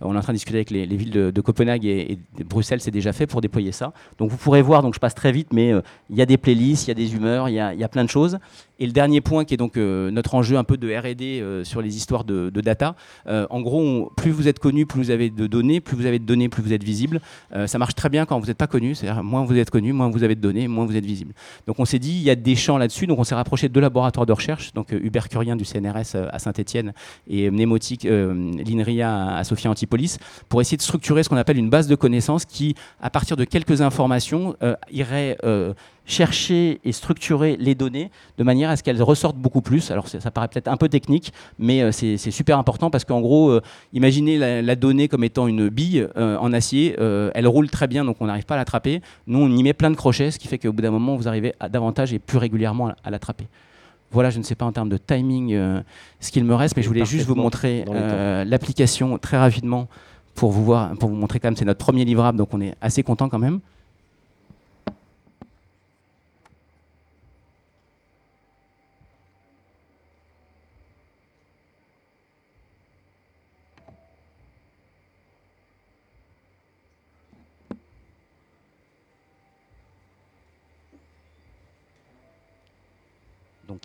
[0.01, 3.13] on est en train de discuter avec les, villes de, Copenhague et, Bruxelles, c'est déjà
[3.13, 3.93] fait pour déployer ça.
[4.19, 5.73] Donc vous pourrez voir, je passe très vite, mais
[6.11, 8.11] il y a des playlists, il y a des humeurs, il y a, plein de
[8.11, 8.39] choses.
[8.79, 11.65] Et le dernier point qui est donc euh, notre enjeu un peu de RD euh,
[11.65, 12.95] sur les histoires de, data,
[13.27, 16.19] euh, en gros, plus vous êtes connu, plus vous avez de données, plus vous avez
[16.19, 17.21] de données, plus vous êtes visible.
[17.67, 20.09] ça marche très bien quand vous n'êtes pas connu, c'est-à-dire moins vous êtes connu, moins
[20.09, 21.35] vous avez de données, moins vous êtes visible.
[21.67, 23.73] Donc on s'est dit, il y a des champs là-dessus, donc on s'est rapproché de
[23.73, 26.93] deux laboratoires de recherche, donc Hubert Curien du CNRS à Saint-Etienne
[27.29, 31.89] et Mnémotique, l'INRIA à Sophia Antipolis, pour essayer de structurer ce qu'on appelle une base
[31.89, 34.57] de connaissances qui, à partir de quelques informations,
[34.91, 35.37] irait
[36.09, 39.91] chercher et structurer les données de manière à ce qu'elles ressortent beaucoup plus.
[39.91, 43.51] Alors ça paraît peut-être un peu technique, mais euh, c'est super important parce qu'en gros,
[43.51, 48.05] euh, imaginez la, donnée comme étant une bille euh, en acier, elle roule très bien,
[48.05, 49.03] donc on n'arrive pas à l'attraper.
[49.27, 51.29] Nous, on y met plein de crochets, ce qui fait qu'au bout d'un moment, vous
[51.29, 53.47] arrivez à, davantage et plus régulièrement à, l'attraper.
[54.11, 55.55] Voilà, je ne sais pas en termes de timing
[56.21, 57.85] ce qu'il me reste, mais je voulais juste vous montrer
[58.47, 59.89] l'application très rapidement
[60.35, 62.75] pour vous, voir, pour vous montrer quand même, c'est notre premier livrable, donc on est
[62.81, 63.61] assez content quand même.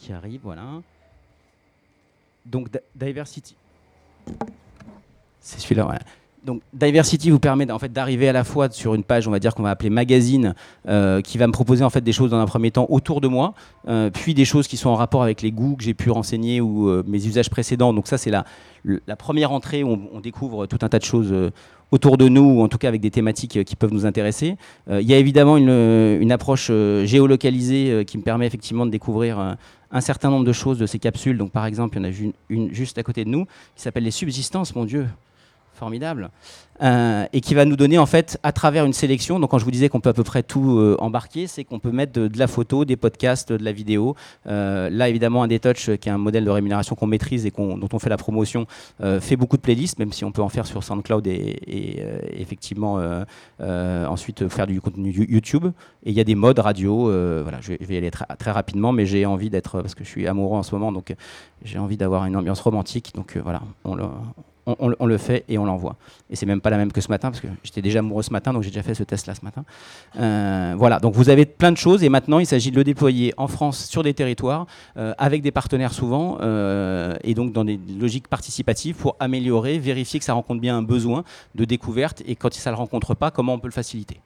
[0.03, 0.81] Qui arrive, voilà.
[2.45, 3.55] Donc Diversity.
[5.39, 5.97] C'est celui-là.
[6.43, 9.39] Donc Diversity vous permet en fait d'arriver à la fois sur une page, on va
[9.39, 10.55] dire qu'on va appeler magazine,
[10.89, 13.29] euh, qui va me proposer en fait des choses dans un premier temps autour de
[13.29, 13.53] moi,
[13.87, 16.59] euh, puis des choses qui sont en rapport avec les goûts que j'ai pu renseigner
[16.59, 17.93] ou euh, mes usages précédents.
[17.93, 18.43] Donc ça c'est la,
[18.83, 21.33] la première entrée où on, découvre tout un tas de choses
[21.91, 24.57] autour de nous, ou en tout cas avec des thématiques qui peuvent nous intéresser.
[24.89, 26.71] il y a évidemment une approche
[27.03, 29.55] géolocalisée qui me permet effectivement de découvrir
[29.93, 31.37] un certain nombre de choses de ces capsules.
[31.37, 33.81] Donc, par exemple, il y en a une, une juste à côté de nous qui
[33.83, 35.07] s'appelle les subsistances, mon Dieu
[35.73, 36.29] formidable,
[36.81, 39.39] euh, et qui va nous donner en fait à travers une sélection.
[39.39, 41.79] Donc quand je vous disais qu'on peut à peu près tout euh, embarquer, c'est qu'on
[41.79, 44.15] peut mettre de, la photo, des podcasts, de la vidéo.
[44.47, 47.89] Euh, là évidemment un Detouch qui est un modèle de rémunération qu'on maîtrise et dont
[47.91, 48.65] on fait la promotion
[49.19, 52.99] fait beaucoup de playlists, même si on peut en faire sur SoundCloud et, effectivement
[53.59, 55.67] ensuite faire du contenu YouTube.
[56.05, 57.03] Et il y a des modes radio.
[57.43, 60.09] voilà, je vais, y aller très, très rapidement, mais j'ai envie d'être parce que je
[60.09, 61.13] suis amoureux en ce moment, donc
[61.63, 63.11] j'ai envie d'avoir une ambiance romantique.
[63.15, 63.97] Donc voilà, on
[64.65, 65.95] on, le fait et on l'envoie.
[66.29, 68.31] Et c'est même pas la même que ce matin, parce que j'étais déjà amoureux ce
[68.31, 69.63] matin, donc j'ai déjà fait ce test-là ce matin.
[70.19, 73.33] Euh, voilà, donc vous avez plein de choses, et maintenant il s'agit de le déployer
[73.37, 74.65] en France sur des territoires,
[74.97, 80.19] euh, avec des partenaires souvent, euh, et donc dans des logiques participatives pour améliorer, vérifier
[80.19, 81.23] que ça rencontre bien un besoin
[81.55, 84.19] de découverte, et quand ça ne le rencontre pas, comment on peut le faciliter.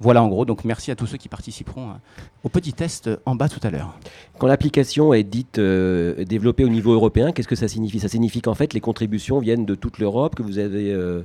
[0.00, 2.00] Voilà en gros, donc merci à tous ceux qui participeront hein,
[2.44, 3.98] au petit test en bas tout à l'heure.
[4.38, 7.98] Quand l'application est dite euh, développée au niveau européen, qu'est-ce que ça signifie?
[7.98, 11.22] Ça signifie qu'en fait les contributions viennent de toute l'Europe, que vous avez euh,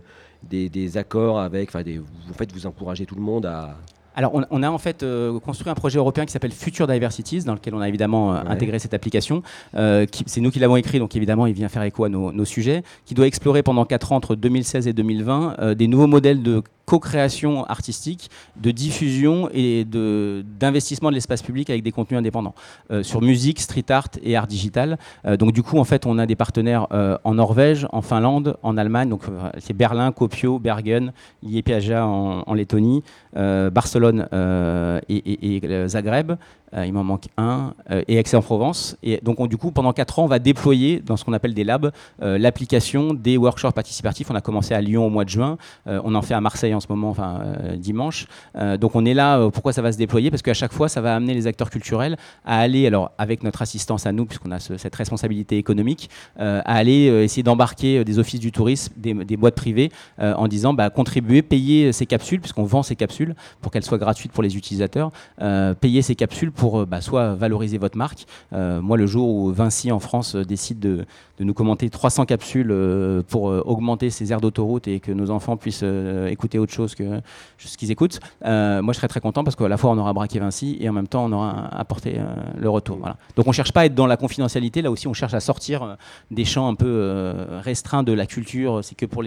[0.50, 1.84] des, accords avec, enfin
[2.30, 3.78] en fait vous encouragez tout le monde à,
[4.16, 7.56] alors, on, a en fait euh, construit un projet européen qui s'appelle Future Diversities, dans
[7.56, 9.42] lequel on a évidemment intégré cette application.
[9.74, 12.84] c'est nous qui l'avons écrit, donc évidemment, il vient faire écho à nos, nos, sujets,
[13.06, 17.65] qui doit explorer pendant 4 ans, entre 2016 et 2020, des nouveaux modèles de co-création
[17.65, 22.56] artistique, de diffusion et d'investissement de, l'espace public avec des contenus indépendants
[22.91, 24.98] euh, sur musique, street art et art digital.
[25.26, 28.58] Euh, donc du coup, en fait, on a des partenaires euh, en Norvège, en Finlande,
[28.63, 29.10] en Allemagne.
[29.10, 29.24] Donc
[29.60, 34.28] c'est Berlin, Kuopio, Bergen, Liepaja en, Lettonie, Barcelone
[35.10, 36.34] et, Zagreb.
[36.76, 38.98] Euh, il m'en manque un, euh, et Aix-en-Provence.
[39.04, 41.64] Et donc, du coup, pendant 4 ans, on va déployer dans ce qu'on appelle des
[41.64, 44.32] labs euh, l'application des workshops participatifs.
[44.32, 46.80] On a commencé à Lyon au mois de juin, on en fait à Marseille en
[46.80, 47.42] ce moment, enfin
[47.78, 48.28] dimanche.
[48.80, 50.30] donc, on est là, pourquoi ça va se déployer?
[50.30, 53.62] Parce qu'à chaque fois, ça va amener les acteurs culturels à aller, alors avec notre
[53.62, 58.52] assistance à nous, puisqu'on a cette responsabilité économique, à aller essayer d'embarquer des offices du
[58.52, 63.36] tourisme, des, boîtes privées, en disant bah, contribuer, payer ces capsules, puisqu'on vend ces capsules
[63.62, 65.12] pour qu'elles soient gratuites pour les utilisateurs,
[65.80, 68.26] payer ces capsules pour pour bah, soit valoriser votre marque.
[68.52, 71.06] moi, le jour où Vinci en France décide de,
[71.39, 75.58] nous commenter 300 capsules euh, pour euh, augmenter ces aires d'autoroute et que nos enfants
[75.58, 77.21] puissent euh, écouter autre chose que
[77.58, 80.39] ce qu'ils écoutent, moi je serais très content parce qu'à la fois on aura braqué
[80.39, 82.19] Vinci et en même temps on aura apporté
[82.58, 82.99] le retour.
[83.36, 85.39] Donc on ne cherche pas à être dans la confidentialité, là aussi on cherche à
[85.39, 85.97] sortir
[86.30, 88.84] des champs un peu restreints de la culture.
[88.84, 89.23] C'est que pour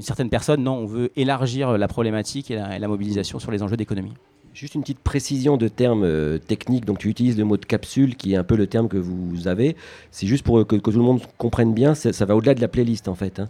[0.00, 4.14] certaines personnes, non, on veut élargir la problématique et la mobilisation sur les enjeux d'économie.
[4.54, 6.84] Juste une petite précision de termes euh, techniques.
[6.84, 9.48] Donc, tu utilises le mot de capsule, qui est un peu le terme que vous
[9.48, 9.74] avez.
[10.12, 11.96] C'est juste pour que, tout le monde comprenne bien.
[11.96, 13.40] Ça va au-delà de la playlist, en fait.
[13.40, 13.48] Hein.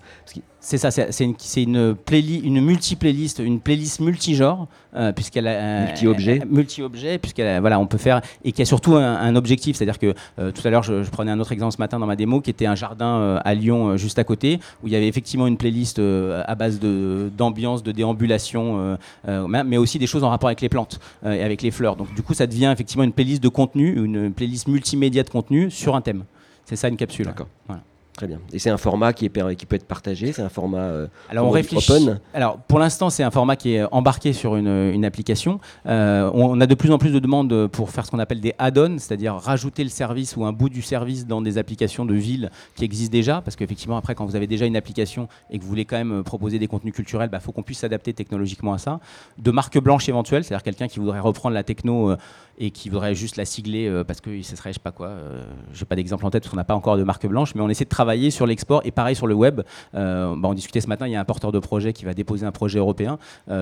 [0.65, 1.97] C'est ça, c'est une, une,
[2.43, 5.85] une multi-playlist, une playlist multi-genre, euh, puisqu'elle a.
[5.85, 6.41] multi-objet.
[6.49, 8.23] multi-objet, puisqu'elle voilà, on peut faire.
[8.45, 11.39] Et qui a surtout un, objectif, c'est-à-dire que euh, tout à l'heure, je, prenais un
[11.39, 14.19] autre exemple ce matin dans ma démo, qui était un jardin euh, à Lyon, juste
[14.19, 18.97] à côté, où il y avait effectivement une playlist à base d'ambiance, de, déambulation,
[19.27, 21.97] mais aussi des choses en rapport avec les plantes et avec les fleurs.
[21.97, 25.71] Donc, du coup, ça devient effectivement une playlist de contenu, une playlist multimédia de contenu
[25.71, 26.25] sur un thème.
[26.65, 27.27] C'est ça une capsule.
[27.27, 27.49] D'accord.
[27.67, 27.83] Voilà.
[28.17, 28.39] Très bien.
[28.53, 31.49] Et c'est un format qui, est, qui peut être partagé C'est un format euh, Alors
[31.49, 31.93] on réfléchit.
[31.93, 35.59] Open Alors pour l'instant, c'est un format qui est embarqué sur une, une application.
[35.87, 38.55] Euh, on, a de plus en plus de demandes pour faire ce qu'on appelle des
[38.59, 42.51] add-ons, c'est-à-dire rajouter le service ou un bout du service dans des applications de ville
[42.77, 43.41] qui existent déjà.
[43.41, 46.23] Parce qu'effectivement, après, quand vous avez déjà une application et que vous voulez quand même
[46.23, 49.01] proposer des contenus culturels, il bah, faut qu'on puisse s'adapter technologiquement à ça.
[49.39, 52.11] De marque blanche éventuelle, c'est-à-dire quelqu'un qui voudrait reprendre la techno.
[52.11, 52.17] Euh,
[52.59, 55.09] et qui voudrait juste la sigler euh, parce que ce serait, je sais pas quoi,
[55.09, 55.43] euh,
[55.73, 57.69] j'ai pas d'exemple en tête parce qu'on n'a pas encore de marque blanche, mais on
[57.69, 59.63] essaie de travailler sur l'export et pareil sur le web.
[59.95, 62.15] Euh, bah, on discutait ce matin, il y a un porteur de projet qui va
[62.15, 63.19] déposer un projet européen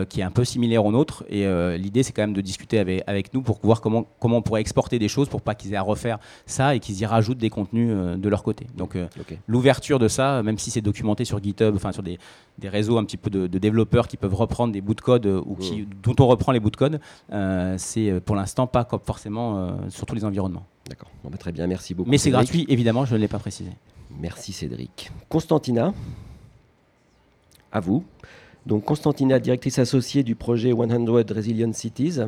[0.09, 1.47] qui est un peu similaire au nôtre et
[1.78, 4.61] l'idée c'est quand même de discuter avec, avec, nous pour voir comment, comment on pourrait
[4.61, 7.51] exporter des choses pour pas qu'ils aient à refaire ça et qu'ils y rajoutent des
[7.51, 8.66] contenus de leur côté.
[8.76, 8.97] Donc
[9.47, 12.18] l'ouverture de ça, même si c'est documenté sur GitHub, enfin sur des,
[12.59, 15.55] des, réseaux un petit peu de, développeurs qui peuvent reprendre des bouts de code ou
[15.57, 15.86] qui, mmh.
[16.03, 17.01] dont on reprend les bouts de code,
[17.76, 20.66] c'est pour l'instant pas comme forcément euh, sur tous les environnements.
[20.89, 22.11] D'accord, bon, bah, très bien, merci beaucoup.
[22.11, 23.70] Mais c'est gratuit, évidemment, je ne l'ai pas précisé.
[24.20, 25.11] Merci Cédric.
[25.28, 25.93] Constantina,
[27.70, 28.05] à vous.
[28.66, 32.20] Donc Constantina, directrice associée du projet 100 Resilient Cities.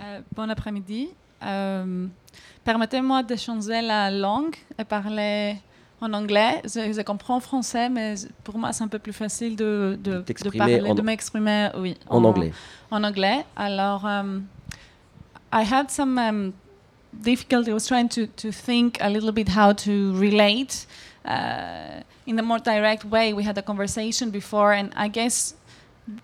[0.00, 1.08] Euh, bon après-midi.
[1.42, 2.06] Euh,
[2.64, 5.56] permettez-moi de changer la langue et parler
[6.00, 6.60] en anglais.
[6.64, 8.14] Je, comprends français, mais
[8.44, 12.24] pour moi, c'est un peu plus facile de, de, de parler, de m'exprimer oui, en,
[12.24, 12.52] anglais.
[12.90, 13.44] En anglais.
[13.56, 14.06] Alors,
[15.52, 16.54] I had some um,
[17.22, 17.70] difficulty.
[17.70, 20.86] I was trying to, to think a little bit how to relate
[21.24, 23.32] uh, in a more direct way.
[23.32, 25.54] We had a conversation before, and I guess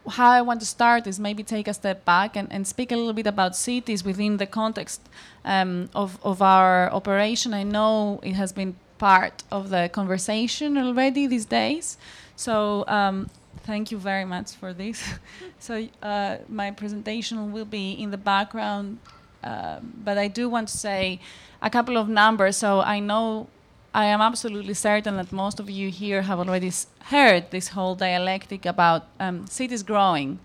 [0.08, 2.96] how I want to start is maybe take a step back and, and speak a
[2.96, 5.00] little bit about cities within the context
[5.44, 7.54] um, of, of our operation.
[7.54, 11.98] I know it has been part of the conversation already these days.
[12.36, 13.30] So um,
[13.64, 15.02] thank you very much for this.
[15.58, 18.98] so uh, my presentation will be in the background,
[19.46, 21.20] uh, but I do want to say
[21.62, 22.56] a couple of numbers.
[22.56, 23.48] So I know
[23.94, 26.72] I am absolutely certain that most of you here have already
[27.04, 30.38] heard this whole dialectic about um, cities growing.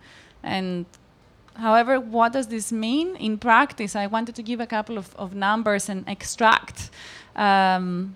[0.44, 0.86] And
[1.56, 3.96] however, what does this mean in practice?
[3.96, 6.90] I wanted to give a couple of, of numbers and extract
[7.36, 8.16] um,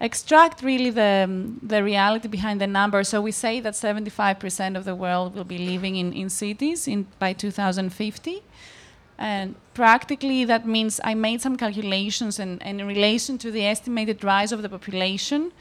[0.00, 1.26] extract really the,
[1.62, 3.08] the reality behind the numbers.
[3.08, 7.06] So we say that 75% of the world will be living in, in cities in,
[7.18, 8.42] by 2050.
[9.18, 14.22] And practically, that means I made some calculations, and, and, in relation to the estimated
[14.22, 15.52] rise of the population,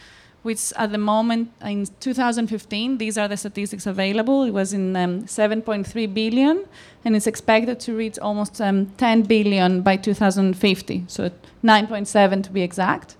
[0.43, 5.23] which at the moment in 2015, these are the statistics available, it was in um,
[5.23, 6.65] 7.3 billion,
[7.03, 11.31] and it's expected to reach almost um, 10 billion by 2050, so
[11.63, 13.15] 9.7 to be exact.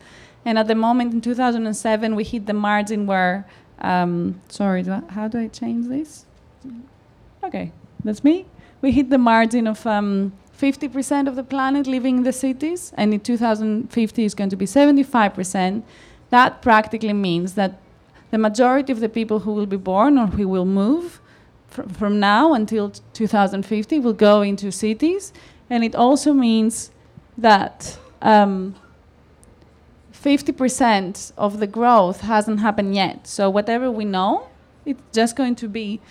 [0.46, 3.48] And at the moment in 2007, we hit the margin where,
[3.80, 6.26] um, sorry, do I, how do I change this?
[7.44, 7.72] Okay,
[8.04, 8.46] that's me.
[8.86, 13.16] We hit the margin of 50% um, of the planet living in the cities, and
[13.16, 15.82] in 2050 is going to be 75%.
[16.30, 17.80] That practically means that
[18.30, 21.20] the majority of the people who will be born or who will move
[21.68, 25.34] fr from now until 2050 will go into cities,
[25.68, 26.92] and it also means
[27.40, 28.76] that um,
[30.14, 33.26] 50% of the growth hasn't happened yet.
[33.26, 34.48] So whatever we know,
[34.86, 36.02] it's just going to be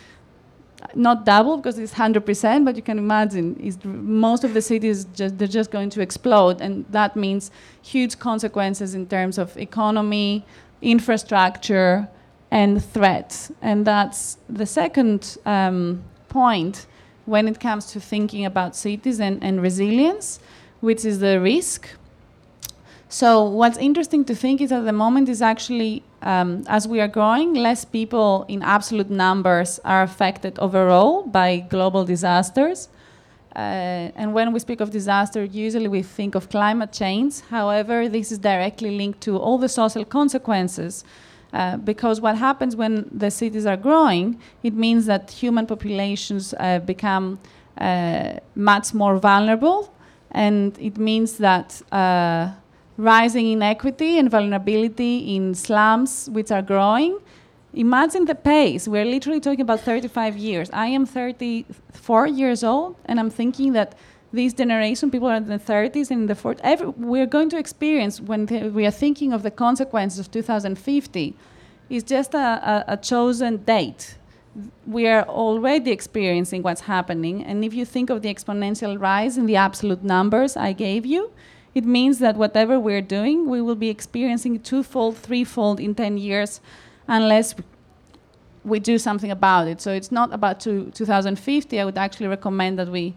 [0.94, 5.48] not double because it's 100%, but you can imagine most of the cities just they're
[5.48, 7.50] just going to explode, and that means
[7.82, 10.44] huge consequences in terms of economy,
[10.82, 12.08] infrastructure,
[12.50, 13.50] and threats.
[13.62, 16.86] And that's the second um, point
[17.26, 20.38] when it comes to thinking about cities and, and resilience,
[20.80, 21.88] which is the risk
[23.14, 27.06] so what's interesting to think is at the moment is actually um, as we are
[27.06, 32.88] growing, less people in absolute numbers are affected overall by global disasters.
[33.54, 37.40] Uh, and when we speak of disaster, usually we think of climate change.
[37.50, 41.04] However, this is directly linked to all the social consequences.
[41.52, 46.80] Uh, because what happens when the cities are growing, it means that human populations uh,
[46.80, 47.38] become
[47.78, 49.94] uh, much more vulnerable,
[50.32, 52.50] and it means that uh,
[52.96, 57.18] rising inequity and vulnerability in slums, which are growing,
[57.76, 58.86] Imagine the pace.
[58.86, 60.70] We're literally talking about 35 years.
[60.72, 63.96] I am 34 years old, and I'm thinking that
[64.32, 67.58] this generation, people are in the 30s and in the 40s, every, we're going to
[67.58, 71.36] experience when we are thinking of the consequences of 2050
[71.90, 74.18] is just a, a, a chosen date.
[74.86, 79.46] We are already experiencing what's happening, and if you think of the exponential rise in
[79.46, 81.32] the absolute numbers I gave you,
[81.74, 86.60] it means that whatever we're doing, we will be experiencing twofold, threefold in 10 years
[87.08, 87.54] unless
[88.64, 89.80] we do something about it.
[89.80, 91.80] So it's not about two, 2050.
[91.80, 93.14] I would actually recommend that we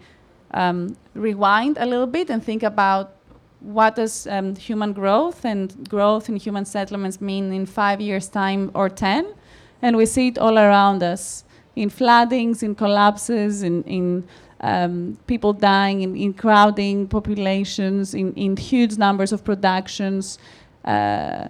[0.52, 3.14] um, rewind a little bit and think about
[3.60, 8.72] what does um, human growth and growth in human settlements mean in five years' time
[8.74, 9.34] or 10?
[9.82, 11.44] And we see it all around us
[11.76, 14.28] in floodings, in collapses, in, in
[14.62, 20.40] um, people dying, in, in, crowding populations, in, in huge numbers of productions.
[20.84, 21.48] Uh,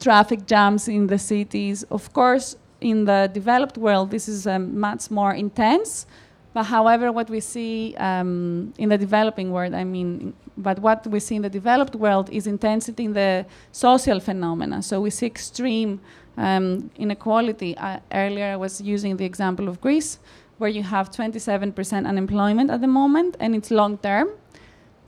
[0.00, 1.84] traffic jams in the cities.
[1.84, 6.06] Of course, in the developed world, this is um, much more intense.
[6.52, 11.18] But however, what we see um, in the developing world, I mean, but what we
[11.20, 14.82] see in the developed world is intensity in the social phenomena.
[14.82, 16.00] So we see extreme
[16.36, 17.76] um, inequality.
[17.76, 20.18] Uh, earlier, I was using the example of Greece,
[20.58, 24.28] where you have 27% unemployment at the moment, and it's long term.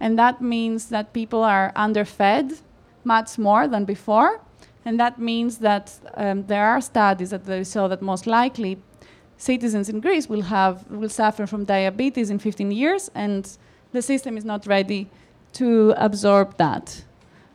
[0.00, 2.60] And that means that people are underfed
[3.04, 4.40] much more than before.
[4.84, 8.78] And that means that um, there are studies that they show that most likely
[9.36, 13.58] citizens in Greece will have will suffer from diabetes in 15 years, and
[13.92, 15.08] the system is not ready
[15.54, 17.02] to absorb that.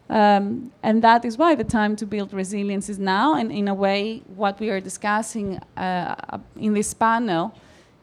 [0.10, 3.36] Um, and that is why the time to build resilience is now.
[3.36, 7.54] And in a way, what we are discussing uh, in this panel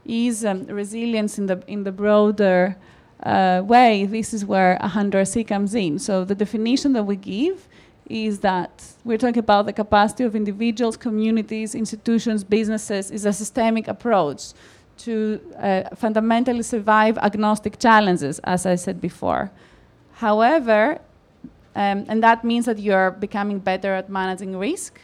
[0.08, 2.76] is um, resilience in the in the broader
[3.22, 4.06] uh, way.
[4.06, 5.98] This is where 100C comes in.
[5.98, 7.68] So the definition that we give
[8.08, 8.70] is that
[9.04, 14.52] we're talking about the capacity of individuals, communities, institutions, businesses, is a systemic approach
[14.98, 19.50] to uh, fundamentally survive agnostic challenges, as I said before.
[20.14, 20.98] However,
[21.76, 25.00] um, and that means that you're becoming better at managing risk.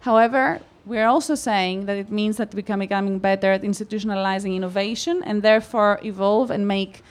[0.00, 5.22] However, we're also saying that it means that we are becoming better at institutionalizing innovation
[5.24, 7.02] and therefore evolve and make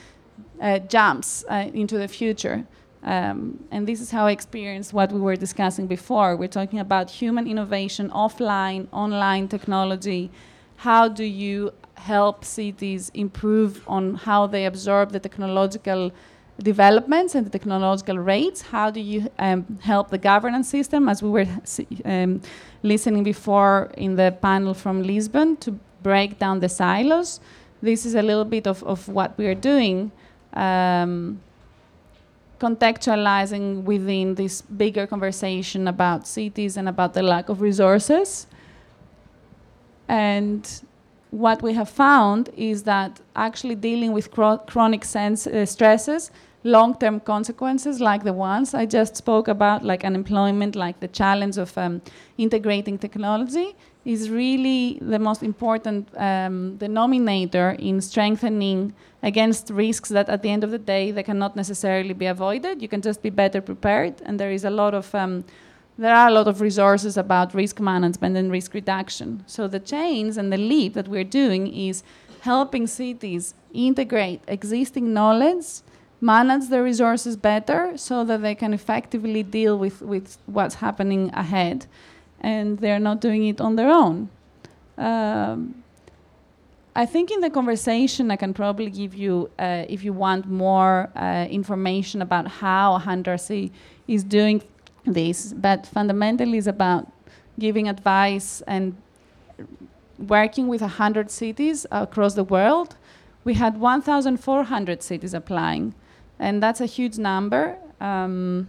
[0.60, 2.66] uh, jumps uh, into the future.
[3.04, 6.36] Um, and this is how I experienced what we were discussing before.
[6.36, 10.32] We're talking about human innovation, offline, online technology.
[10.78, 16.12] How do you help cities improve on how they absorb the technological
[16.62, 18.62] developments and the technological rates?
[18.62, 21.48] How do you um, help the governance system, as we were
[22.06, 22.42] um,
[22.84, 27.40] listening before in the panel from Lisbon, to break down the silos?
[27.82, 30.12] This is a little bit of, of what we are doing.
[30.54, 31.42] Um,
[32.60, 38.48] contextualizing within this bigger conversation about cities and about the lack of resources.
[40.08, 40.68] And
[41.30, 46.32] what we have found is that actually dealing with chronic sense, uh, stresses,
[46.68, 51.78] long-term consequences like the ones I just spoke about, like unemployment, like the challenge of
[51.78, 52.02] um,
[52.38, 58.94] integrating technology, is really the most important um, denominator in strengthening
[59.24, 62.82] against risks that at the end of the day they cannot necessarily be avoided.
[62.82, 65.44] You can just be better prepared, and there is a lot of um,
[65.98, 69.44] there are a lot of resources about risk management and risk reduction.
[69.48, 72.04] So the change and the leap that we're doing is
[72.42, 75.82] helping cities integrate existing knowledge,
[76.20, 81.86] manage the resources better so that they can effectively deal with, with what's happening ahead
[82.42, 84.30] and they're not doing it on their own.
[84.98, 85.84] Um,
[86.96, 91.10] I think in the conversation, I can probably give you, uh, if you want more
[91.16, 93.70] uh, information about how 100C
[94.08, 94.64] is doing
[95.06, 97.12] this, but fundamentally it's about
[97.60, 98.96] giving advice and
[100.18, 102.96] working with 100 cities across the world.
[103.44, 105.94] We had 1,400 cities applying,
[106.40, 107.78] and that's a huge number.
[108.00, 108.68] Um,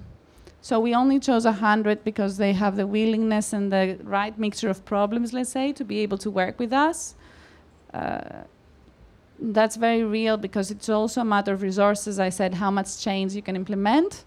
[0.60, 4.84] so we only chose 100 because they have the willingness and the right mixture of
[4.84, 7.14] problems, let's say, to be able to work with us.
[7.94, 8.42] Uh,
[9.40, 12.18] that's very real because it's also a matter of resources.
[12.18, 14.24] I said how much change you can implement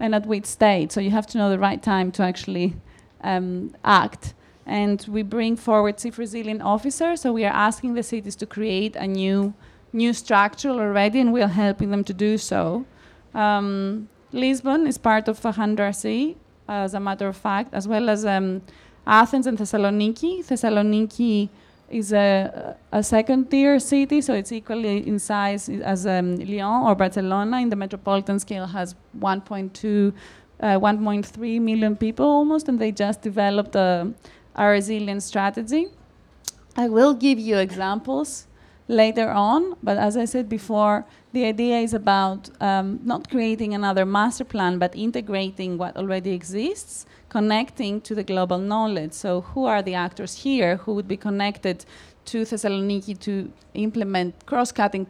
[0.00, 0.92] and at which state.
[0.92, 2.74] So you have to know the right time to actually
[3.22, 4.34] um, act.
[4.64, 7.20] And we bring forward chief resilient officers.
[7.20, 9.54] So we are asking the cities to create a new
[9.96, 12.84] new structure already, and we are helping them to do so.
[13.34, 16.36] Um, Lisbon is part of Fahandrasi,
[16.68, 18.62] as a matter of fact, as well as um,
[19.06, 20.44] Athens and Thessaloniki.
[20.44, 21.48] Thessaloniki
[21.88, 26.94] is a, a second tier city, so it's equally in size as um, Lyon or
[26.94, 27.60] Barcelona.
[27.60, 30.12] In the metropolitan scale, has 1.2,
[30.60, 34.12] uh, 1.3 million people almost, and they just developed a,
[34.56, 35.86] a resilient strategy.
[36.76, 38.46] I will give you examples
[38.88, 44.06] later on, but as I said before, the idea is about um, not creating another
[44.06, 49.12] master plan, but integrating what already exists, connecting to the global knowledge.
[49.12, 51.84] So, who are the actors here who would be connected
[52.26, 55.06] to Thessaloniki to implement cross-cutting,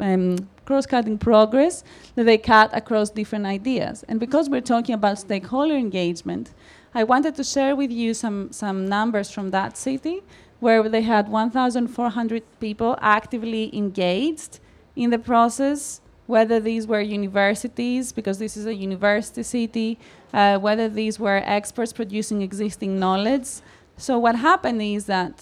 [0.00, 4.04] um, cross-cutting progress that they cut across different ideas?
[4.08, 6.54] And because we're talking about stakeholder engagement,
[6.94, 10.22] I wanted to share with you some, some numbers from that city
[10.66, 14.58] where they had 1,400 people actively engaged
[14.96, 19.96] in the process, whether these were universities, because this is a university city,
[20.34, 23.48] uh, whether these were experts producing existing knowledge.
[23.96, 25.34] So what happened is that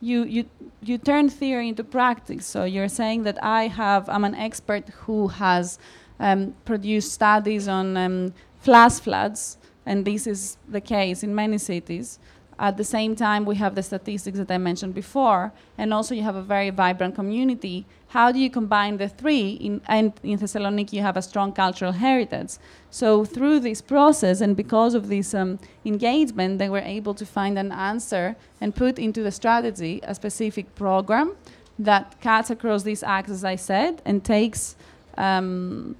[0.00, 0.42] you, you,
[0.82, 2.46] you turn theory into practice.
[2.46, 5.78] So you're saying that I have, I'm an expert who has
[6.18, 12.18] um, produced studies on um, flash floods, and this is the case in many cities.
[12.60, 16.22] At the same time, we have the statistics that I mentioned before, and also you
[16.24, 17.86] have a very vibrant community.
[18.08, 19.52] How do you combine the three?
[19.52, 22.58] In, and in Thessaloniki, you have a strong cultural heritage.
[22.90, 27.58] So through this process, and because of this um, engagement, they were able to find
[27.58, 31.36] an answer and put into the strategy a specific program
[31.78, 34.76] that cuts across these axes, I said, and takes
[35.16, 35.96] um,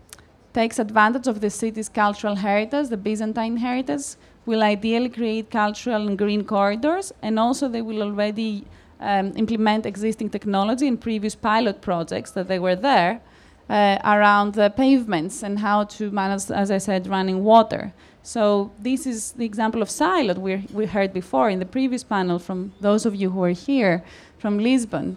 [0.53, 4.17] takes advantage of the city's cultural heritage, the Byzantine heritage,
[4.47, 8.65] will ideally create cultural and green corridors, and also they will already
[9.01, 13.21] um, implement existing technology in previous pilot projects that they were there
[13.69, 17.93] uh, around the pavements and how to manage, as I said, running water.
[18.23, 22.39] So this is the example of Silot we, we heard before in the previous panel
[22.39, 24.05] from those of you who are here
[24.39, 25.17] from Lisbon.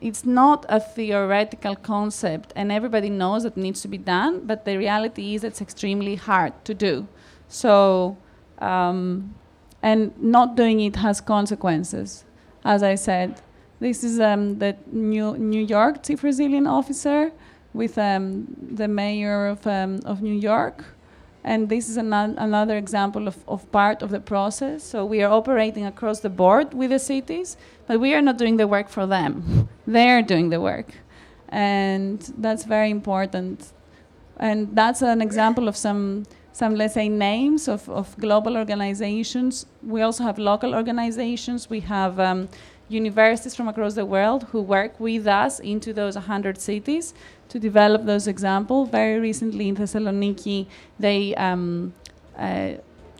[0.00, 4.76] It's not a theoretical concept, and everybody knows that needs to be done, but the
[4.76, 7.06] reality is it's extremely hard to do.
[7.52, 8.16] So,
[8.60, 9.34] um,
[9.82, 12.24] and not doing it has consequences,
[12.64, 13.42] as I said.
[13.78, 17.30] This is um, the New, New York Chief Resilient Officer
[17.74, 20.82] with um, the mayor of, um, of New York.
[21.44, 24.82] And this is an another example of, of part of the process.
[24.82, 28.56] So we are operating across the board with the cities, but we are not doing
[28.56, 29.68] the work for them.
[29.86, 30.88] They're doing the work.
[31.50, 33.72] And that's very important.
[34.38, 39.66] And that's an example of some some, let's say, names of, of global organizations.
[39.82, 41.70] We also have local organizations.
[41.70, 42.48] We have um,
[42.88, 47.14] universities from across the world who work with us into those 100 cities
[47.48, 48.90] to develop those examples.
[48.90, 50.66] Very recently in Thessaloniki,
[50.98, 51.94] they, um,
[52.36, 52.72] uh,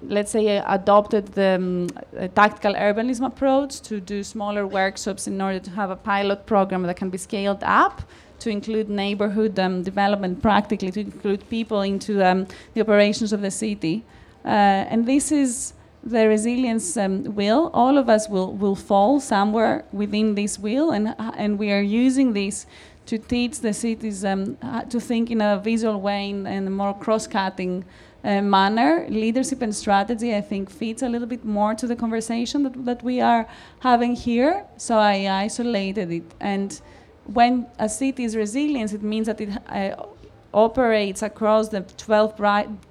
[0.02, 1.88] let's say, uh, adopted the um,
[2.34, 6.96] tactical urbanism approach to do smaller workshops in order to have a pilot program that
[6.96, 8.02] can be scaled up
[8.42, 13.50] to include neighborhood um, development practically, to include people into um, the operations of the
[13.50, 14.04] city.
[14.44, 14.48] Uh,
[14.92, 15.74] and this is
[16.04, 17.70] the resilience um, wheel.
[17.72, 22.32] All of us will, will fall somewhere within this wheel, and, and we are using
[22.32, 22.66] this
[23.06, 24.56] to teach the cities um,
[24.88, 27.84] to think in a visual way, in a more cross cutting
[28.24, 29.06] uh, manner.
[29.08, 33.02] Leadership and strategy, I think, fits a little bit more to the conversation that, that
[33.02, 33.46] we are
[33.80, 34.64] having here.
[34.76, 36.24] So I isolated it.
[36.40, 36.80] and
[37.26, 40.06] when a city is resilient, it means that it uh,
[40.54, 42.36] operates across the 12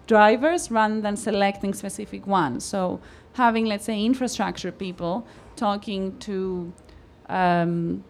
[0.07, 2.63] drivers rather than selecting specific ones.
[2.63, 2.99] So
[3.34, 5.25] having, let's say, infrastructure people
[5.55, 6.73] talking to
[7.29, 8.03] um,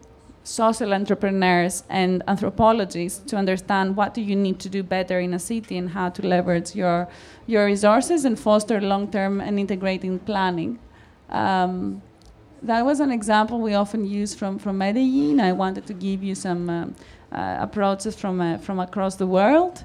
[0.44, 5.38] social entrepreneurs and anthropologists to understand what do you need to do better in a
[5.38, 7.08] city and how to leverage your
[7.46, 10.78] your resources and foster long-term and integrating planning.
[11.30, 12.02] Um,
[12.62, 15.40] that was an example we often use from, from Medellin.
[15.40, 16.86] I wanted to give you some uh,
[17.32, 19.84] uh, approaches from, uh, from across the world.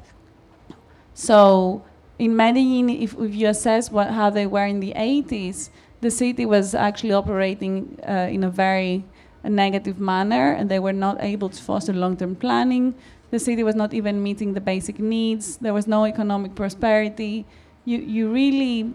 [1.13, 1.83] So
[2.19, 5.69] in Medellin, if, if you assess what, how they were in the 80s,
[6.01, 9.03] the city was actually operating uh, in a very
[9.43, 12.93] negative manner, and they were not able to foster long-term planning.
[13.31, 15.57] The city was not even meeting the basic needs.
[15.57, 17.45] There was no economic prosperity.
[17.85, 18.93] You, you really,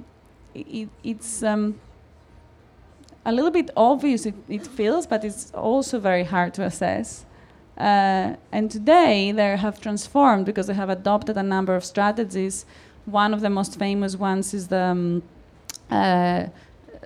[0.55, 1.81] it, it's um,
[3.25, 7.25] a little bit obvious it, it feels, but it's also very hard to assess.
[7.79, 12.67] Uh, and today they have transformed because they have adopted a number of strategies.
[13.07, 15.23] One of the most famous ones is the um,
[15.91, 16.47] uh,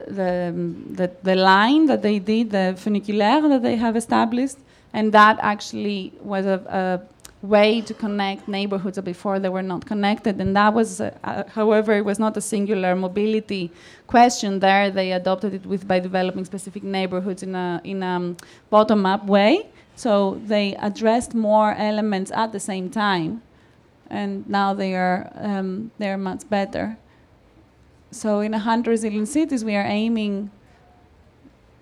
[0.06, 0.52] the,
[0.90, 4.58] the, the line that they did, the funiculaire that they have established,
[4.92, 10.40] and that actually was a, a way to connect neighborhoods before they were not connected.
[10.40, 13.70] And that was, uh, uh, however, it was not a singular mobility
[14.06, 14.90] question there.
[14.90, 18.36] They adopted it with by developing specific neighborhoods in a in a um,
[18.70, 19.68] bottom-up way.
[19.96, 23.42] So they addressed more elements at the same time,
[24.10, 26.96] and now they are um, they are much better.
[28.10, 30.50] So in 100 resilient cities, we are aiming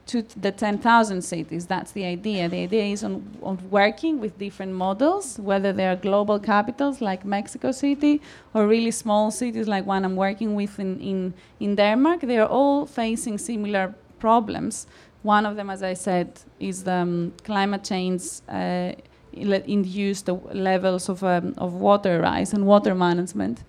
[0.07, 1.67] to the 10,000 cities.
[1.67, 2.49] That's the idea.
[2.49, 7.25] The idea is on, on working with different models, whether they are global capitals like
[7.25, 8.21] Mexico City
[8.53, 12.21] or really small cities like one I'm working with in, in, in Denmark.
[12.21, 14.87] They are all facing similar problems.
[15.23, 18.93] One of them, as I said, is the um, climate change uh,
[19.33, 23.65] induced levels of, um, of water rise and water management.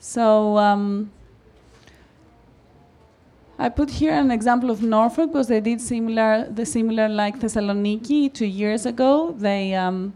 [0.00, 1.10] So um,
[3.60, 8.32] I put here an example of Norfolk because they did similar, the similar like Thessaloniki
[8.32, 9.34] two years ago.
[9.36, 10.14] They um,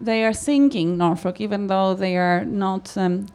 [0.00, 3.26] they are sinking Norfolk, even though they are not um,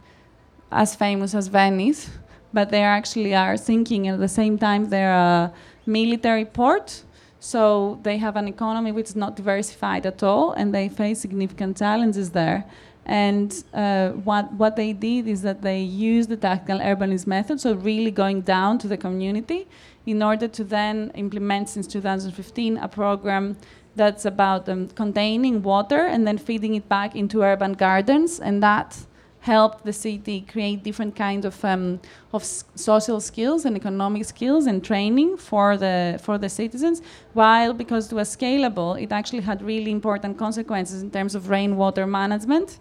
[0.69, 2.09] as famous as Venice,
[2.51, 4.09] but they actually are sinking.
[4.09, 5.53] At the same time, they're a
[5.85, 7.03] military port,
[7.39, 11.77] so they have an economy which is not diversified at all, and they face significant
[11.77, 12.65] challenges there.
[13.07, 17.73] And uh, what, what they did is that they used the tactical urbanism method, so
[17.73, 19.65] really going down to the community,
[20.05, 23.55] in order to then implement since 2015 a program
[23.95, 28.39] that's about um, containing water and then feeding it back into urban gardens.
[28.41, 28.97] And that
[29.39, 31.99] helped the city create different kinds of, um,
[32.33, 37.01] of social skills and economic skills and training for the, for the citizens,
[37.33, 42.05] while because it was scalable, it actually had really important consequences in terms of rainwater
[42.05, 42.79] management.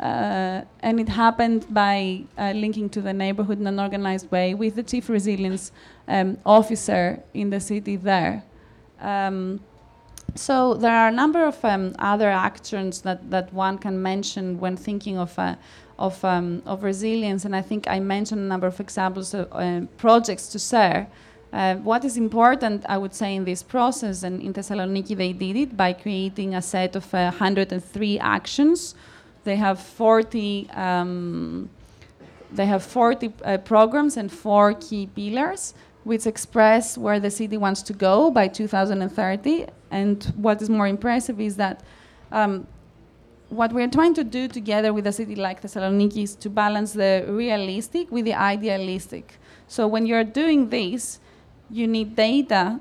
[0.00, 4.74] Uh, and it happened by uh, linking to the neighborhood in an organized way with
[4.74, 5.72] the chief resilience
[6.08, 8.42] um, officer in the city there.
[9.00, 9.60] Um,
[10.34, 14.76] so there are a number of um, other actions that, that one can mention when
[14.76, 15.54] thinking of uh,
[15.98, 19.82] of, um, of resilience, and I think I mentioned a number of examples of uh,
[19.96, 21.06] projects to share.
[21.52, 25.56] Uh, what is important, I would say, in this process, and in Thessaloniki they did
[25.56, 28.96] it by creating a set of uh, 103 actions.
[29.44, 31.70] They have 40, um,
[32.50, 37.82] they have 40 uh, programs and four key pillars, which express where the city wants
[37.82, 39.66] to go by 2030.
[39.92, 41.82] And what is more impressive is that
[42.32, 42.66] um,
[43.54, 47.24] what we're trying to do together with a city like Thessaloniki is to balance the
[47.28, 49.38] realistic with the idealistic.
[49.68, 51.20] So when you're doing this,
[51.70, 52.80] you need data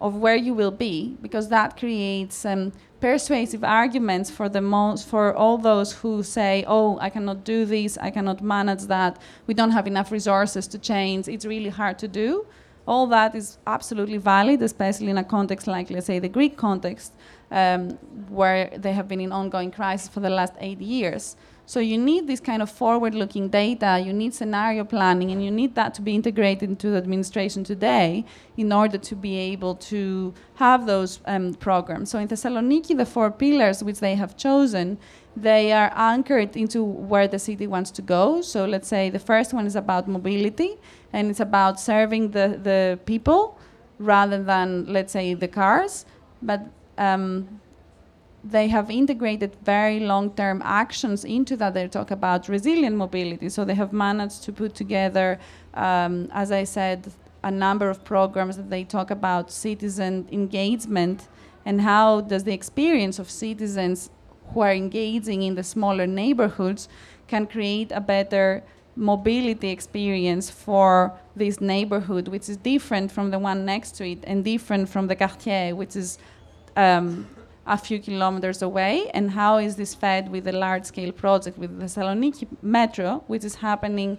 [0.00, 5.34] of where you will be because that creates um, persuasive arguments for the most for
[5.34, 9.18] all those who say, "Oh, I cannot do this, I cannot manage that.
[9.46, 11.28] We don't have enough resources to change.
[11.28, 12.46] It's really hard to do."
[12.86, 17.12] All that is absolutely valid, especially in a context like, let's say, the Greek context,
[17.50, 17.90] um,
[18.28, 21.36] where they have been in ongoing crisis for the last eight years.
[21.68, 25.74] So you need this kind of forward-looking data, you need scenario planning, and you need
[25.74, 28.24] that to be integrated into the administration today
[28.56, 32.10] in order to be able to have those um, programs.
[32.10, 34.98] So in Thessaloniki, the four pillars which they have chosen,
[35.36, 38.40] they are anchored into where the city wants to go.
[38.40, 40.76] So let's say the first one is about mobility,
[41.12, 43.58] and it's about serving the, the people
[43.98, 46.06] rather than, let's say, the cars.
[46.42, 46.62] But
[46.96, 47.60] um,
[48.42, 51.74] they have integrated very long-term actions into that.
[51.74, 53.48] They talk about resilient mobility.
[53.48, 55.38] So they have managed to put together,
[55.74, 57.12] um, as I said,
[57.42, 61.28] a number of programs that they talk about citizen engagement
[61.64, 64.10] and how does the experience of citizens
[64.52, 66.88] who are engaging in the smaller neighborhoods
[67.28, 68.62] can create a better
[68.96, 74.44] mobility experience for this neighborhood, which is different from the one next to it and
[74.44, 76.18] different from the quartier, which is
[76.76, 77.26] um,
[77.66, 81.86] a few kilometers away, and how is this fed with a large-scale project with the
[81.86, 84.18] Saloniki metro, which is happening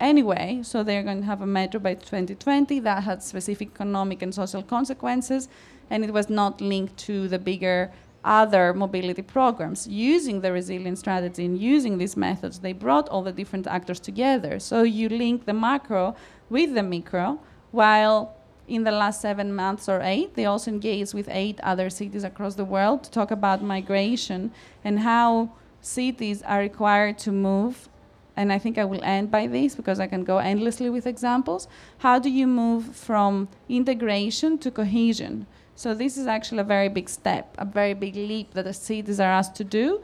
[0.00, 0.60] anyway.
[0.62, 4.62] So they're going to have a metro by 2020 that had specific economic and social
[4.62, 5.48] consequences,
[5.90, 7.92] and it was not linked to the bigger
[8.26, 9.86] other mobility programs.
[9.86, 14.58] Using the resilience strategy and using these methods, they brought all the different actors together.
[14.58, 16.16] So you link the macro
[16.50, 17.38] with the micro,
[17.70, 18.36] while
[18.68, 20.34] in the last seven months or eight.
[20.34, 24.52] They also engaged with eight other cities across the world to talk about migration
[24.84, 27.88] and how cities are required to move.
[28.36, 31.68] And I think I will end by this because I can go endlessly with examples.
[31.98, 35.46] How do you move from integration to cohesion?
[35.76, 39.20] So this is actually a very big step, a very big leap that the cities
[39.20, 40.02] are asked to do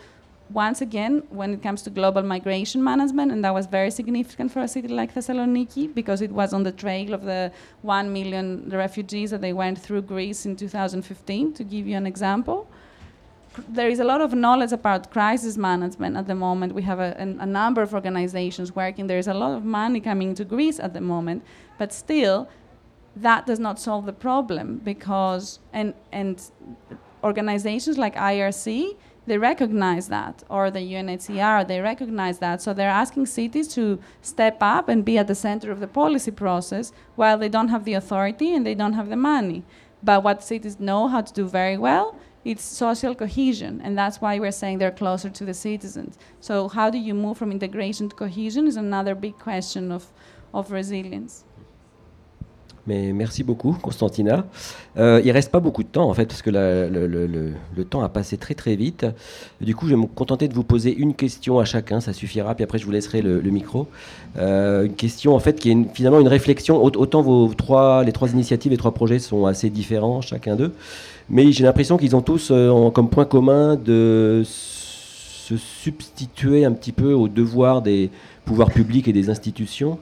[0.53, 4.61] once again, when it comes to global migration management, and that was very significant for
[4.61, 7.51] a city like Thessaloniki because it was on the trail of the
[7.83, 12.69] 1 million refugees that they went through Greece in 2015, to give you an example.
[13.69, 16.75] There is a lot of knowledge about crisis management at the moment.
[16.75, 19.07] We have a, a, a number of organizations working.
[19.07, 21.43] There is a lot of money coming to Greece at the moment,
[21.79, 22.49] but still,
[23.17, 26.51] that does not solve the problem because and and
[27.23, 28.97] organizations like IRC
[29.27, 32.61] they recognize that or the UNHCR they recognize that.
[32.61, 36.33] So they're asking cities to step up and be at the center of the policy
[36.33, 39.63] process while they don't have the authority and they don't have the money.
[40.03, 44.37] But what cities know how to do very well it's social cohesion and that's why
[44.39, 46.19] we're saying they're closer to the citizens.
[46.41, 50.13] So how do you move from integration to cohesion is another big question of,
[50.53, 51.45] of resilience
[52.89, 54.45] Mais merci beaucoup, Constantina.
[54.97, 58.37] Euh, il reste pas beaucoup de temps, en fait, parce que le, temps a passé
[58.37, 59.07] très très vite.
[59.61, 62.55] Du coup, je vais me contenter de vous poser une question à chacun, ça suffira,
[62.55, 63.87] puis après je vous laisserai le, micro.
[64.39, 66.83] Euh, une question, en fait, qui est finalement une réflexion.
[66.83, 70.73] Autant vos trois, les trois initiatives, les trois projets sont assez différents, chacun d'eux,
[71.31, 76.93] mais j'ai l'impression qu'ils ont tous euh, comme point commun de se substituer un petit
[76.93, 78.11] peu aux devoirs des
[78.45, 79.99] pouvoirs publics et des institutions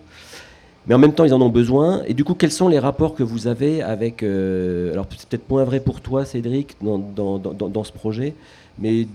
[0.87, 2.03] mais en même temps, ils en ont besoin.
[2.07, 4.23] Et du coup, quels sont les rapports que vous avez avec.
[4.23, 8.35] Euh, alors, c'est peut-être moins vrai pour toi, Cédric, dans, dans, dans, dans ce projet,
[8.79, 9.07] mais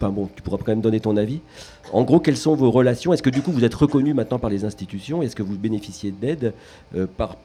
[0.00, 1.40] bon, tu pourras quand même donner ton avis.
[1.92, 3.12] En gros, quelles sont vos relations?
[3.12, 5.22] Est-ce que du coup, vous êtes reconnu maintenant par les institutions?
[5.22, 6.54] Est-ce que vous bénéficiez d'aide
[6.96, 7.36] euh, par,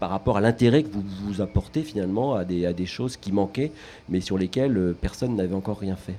[0.00, 3.32] par rapport à l'intérêt que vous vous apportez finalement à des, à des choses qui
[3.32, 3.72] manquaient,
[4.08, 6.16] mais sur lesquelles euh, personne n'avait encore rien fait?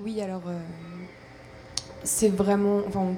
[0.00, 0.42] Oui, alors.
[2.04, 2.80] C'est vraiment.
[2.86, 3.14] Enfin,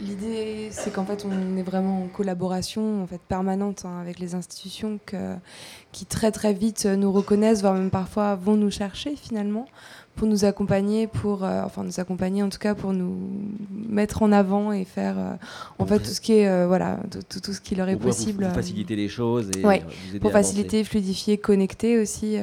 [0.00, 4.34] L'idée, c'est qu'en fait, on est vraiment en collaboration en fait, permanente hein, avec les
[4.34, 4.98] institutions
[5.92, 9.66] qui très très vite nous reconnaissent, voire même parfois vont nous chercher finalement
[10.20, 13.16] pour nous accompagner, pour euh, enfin nous accompagner en tout cas pour nous
[13.88, 15.32] mettre en avant et faire euh,
[15.78, 18.44] en fait tout ce qui est euh, voilà tout, tout, ce qui leur est possible.
[18.44, 19.82] Pour faciliter les choses et ouais,
[20.20, 22.36] pour faciliter, fluidifier, connecter aussi,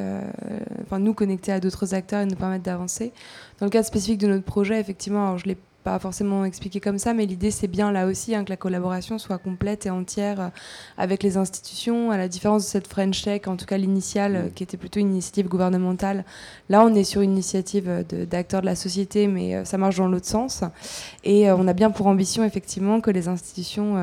[0.82, 3.12] enfin nous connecter à d'autres acteurs et nous permettre d'avancer.
[3.60, 5.58] Dans le cadre spécifique de notre projet, effectivement, alors je l'ai
[5.88, 9.18] pas forcément expliqué comme ça, mais l'idée c'est bien là aussi hein, que la collaboration
[9.18, 10.50] soit complète et entière euh,
[10.98, 14.50] avec les institutions, à la différence de cette French Tech, en tout cas l'initiale, euh,
[14.54, 16.26] qui était plutôt une initiative gouvernementale.
[16.68, 20.10] Là, on est sur une initiative euh, d'acteurs de, la société, mais ça marche dans
[20.10, 20.62] l'autre sens.
[21.24, 23.94] Et on a bien pour ambition, effectivement, que les institutions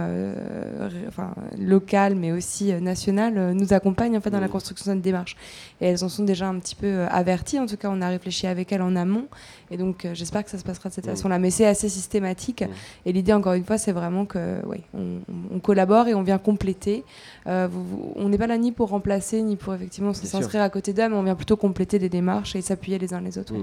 [1.08, 5.36] enfin, locales, mais aussi nationales, nous accompagnent en fait, dans la construction de cette démarche.
[5.80, 8.46] Et elles en sont déjà un petit peu averties, en tout cas, on a réfléchi
[8.46, 9.26] avec elles en amont.
[9.70, 11.38] Et donc, j'espère que ça se passera de cette façon-là.
[11.38, 12.62] Mais c'est assez systématique.
[12.62, 13.06] Mm.
[13.06, 17.04] Et l'idée, encore une fois, c'est vraiment que oui, on, collabore et on vient compléter.
[17.46, 17.68] Euh,
[18.16, 21.16] on n'est pas là ni pour remplacer, ni pour effectivement s'inscrire à côté d'eux, mais
[21.16, 23.54] on vient plutôt compléter des démarches et s'appuyer les uns les autres.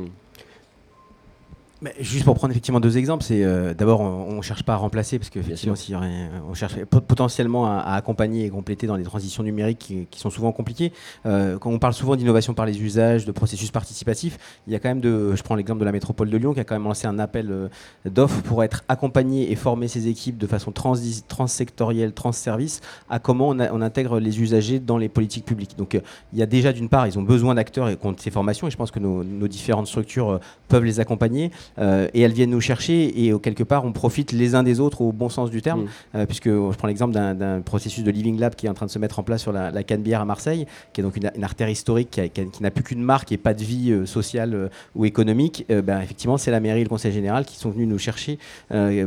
[1.82, 4.78] Mm juste pour prendre effectivement deux exemples, c'est euh, d'abord on, ne cherche pas à
[4.78, 10.20] remplacer parce que on cherche potentiellement à, accompagner et compléter dans les transitions numériques qui,
[10.20, 10.94] sont souvent compliquées.
[11.26, 14.80] Euh, quand on parle souvent d'innovation par les usages, de processus participatifs, il y a
[14.80, 16.84] quand même de, je prends l'exemple de la métropole de Lyon qui a quand même
[16.84, 17.68] lancé un appel euh,
[18.06, 20.94] d'offres pour être accompagné et former ses équipes de façon trans
[21.28, 25.76] transsectorielle, trans-service à comment on, intègre les usagers dans les politiques publiques.
[25.78, 26.00] Donc
[26.34, 28.72] il y a déjà d'une part, ils ont besoin d'acteurs et compte ces formations et
[28.72, 31.52] je pense que nos, nos différentes structures peuvent les accompagner.
[31.80, 35.02] Euh, et elles viennent nous chercher et quelque part on profite les uns des autres
[35.02, 35.88] au bon sens du terme, mm.
[36.16, 38.92] euh, puisque je prends l'exemple d'un processus de Living Lab qui est en train de
[38.92, 41.70] se mettre en place sur la, la Canebière à Marseille, qui est donc une, artère
[41.70, 45.66] historique qui, n'a plus qu'une marque et pas de vie euh, sociale ou économique.
[45.70, 48.38] ben, effectivement, c'est la mairie et le conseil général qui sont venus nous chercher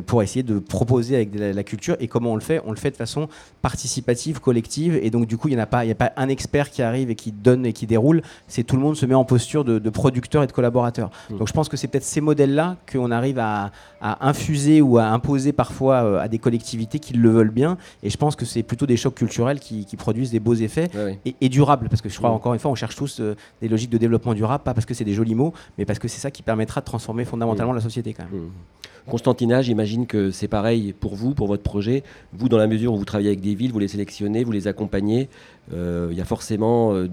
[0.07, 2.61] pour essayer de proposer avec la, culture et comment on le fait?
[2.67, 3.29] On le fait de façon
[3.63, 6.83] participative, collective, et donc du coup il n'y a, pas, a pas un expert qui
[6.83, 8.23] arrive et qui donne et qui déroule.
[8.49, 11.11] C'est tout le monde se met en posture de, producteur et de collaborateur.
[11.31, 11.39] Mm.
[11.39, 12.21] Donc je pense que c'est peut-être ces
[12.55, 13.71] modèles-là qu'on arrive à,
[14.05, 17.79] infuser ou à imposer parfois euh, à des collectivités qui le veulent bien.
[18.03, 20.91] Et je pense que c'est plutôt des chocs culturels qui, produisent des beaux effets
[21.25, 21.89] et, durables.
[21.89, 24.35] Parce que je crois, encore une fois, on cherche tous euh, des logiques de développement
[24.35, 26.81] durable, pas parce que c'est des jolis mots, mais parce que c'est ça qui permettra
[26.81, 28.51] de transformer fondamentalement la société quand même.
[29.09, 32.03] Constantina, j'imagine que c'est pareil pour vous, pour votre projet.
[32.33, 34.67] Vous, dans la mesure où vous travaillez avec des villes, vous les sélectionnez, vous les
[34.67, 35.29] accompagnez.
[35.75, 37.09] Euh, il y a forcément, euh,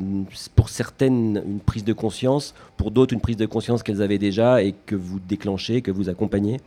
[0.56, 4.64] pour certaines, une prise de conscience, pour d'autres, une prise de conscience qu'elles avaient déjà
[4.64, 6.58] et que vous déclenchez, que vous accompagnez.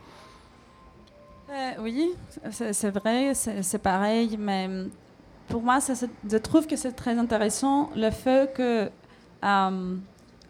[1.55, 2.15] Euh, oui,
[2.51, 4.67] c'est vrai, c'est pareil, mais
[5.47, 8.89] pour moi, je trouve que c'est très intéressant le fait que.
[9.41, 10.03] Um,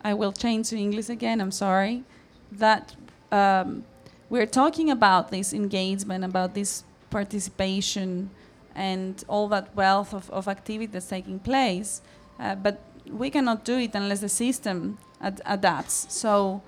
[0.04, 2.04] I will change to English again, I'm sorry.
[2.52, 2.96] That.
[3.32, 3.84] Um,
[4.30, 8.30] we're talking about this engagement, about this participation,
[8.76, 12.02] and all that wealth of, of activity that's taking place.
[12.40, 12.80] Uh, but
[13.12, 16.08] we cannot do it unless the system ad- adapts.
[16.10, 16.62] So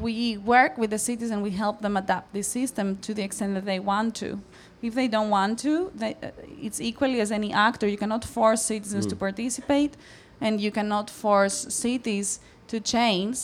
[0.00, 3.54] we work with the cities and we help them adapt the system to the extent
[3.54, 4.40] that they want to.
[4.82, 6.30] If they don't want to, they, uh,
[6.60, 7.86] it's equally as any actor.
[7.88, 9.20] You cannot force citizens to Mm.
[9.20, 9.92] participate,
[10.40, 13.38] and you cannot force cities to change.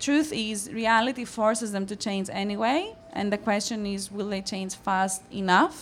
[0.00, 4.74] Truth is, reality forces them to change anyway, and the question is, will they change
[4.74, 5.76] fast enough?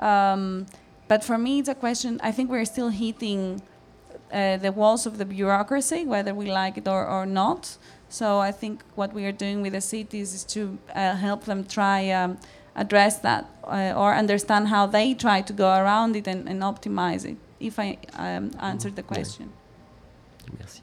[0.00, 0.66] Um,
[1.08, 2.20] but for me, it's a question.
[2.22, 3.62] I think we're still hitting
[4.32, 7.78] uh, the walls of the bureaucracy, whether we like it or, or not.
[8.08, 11.64] So I think what we are doing with the cities is to uh, help them
[11.64, 12.36] try um,
[12.76, 17.24] address that uh, or understand how they try to go around it and, and optimize
[17.24, 17.36] it.
[17.60, 19.50] If I um, answered the question.
[20.58, 20.82] Merci.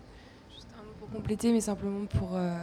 [0.54, 2.56] Juste un mot pour compléter, mais simplement pour euh,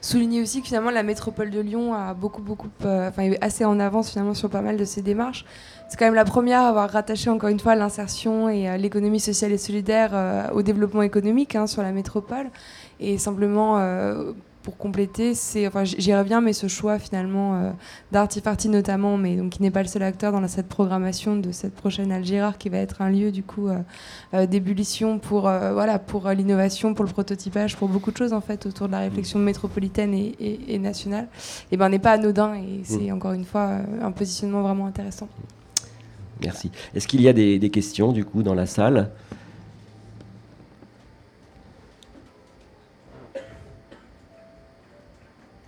[0.00, 3.64] souligner aussi que finalement la métropole de Lyon a beaucoup, beaucoup, euh, enfin est assez
[3.64, 5.44] en avance finalement sur pas mal de ses démarches.
[5.88, 9.20] C'est quand même la première à avoir rattaché encore une fois l'insertion et euh, l'économie
[9.20, 12.50] sociale et solidaire euh, au développement économique hein, sur la métropole.
[13.00, 14.32] Et simplement euh,
[14.62, 17.70] pour compléter, c'est, enfin j'y reviens, mais ce choix finalement euh,
[18.12, 21.52] d'Artifarty notamment, mais donc qui n'est pas le seul acteur dans la- cette programmation de
[21.52, 23.78] cette prochaine Algérar qui va être un lieu du coup euh,
[24.34, 28.66] euh, d'ébullition pour voilà pour l'innovation, pour le prototypage, pour beaucoup de choses en fait
[28.66, 31.28] autour de la réflexion métropolitaine et, et- et nationale.
[31.70, 33.70] Et ben n'est pas anodin et c'est encore une fois
[34.02, 35.28] un positionnement vraiment intéressant.
[36.42, 36.70] Merci.
[36.94, 39.10] Est-ce qu'il y a des, des questions du coup dans la salle?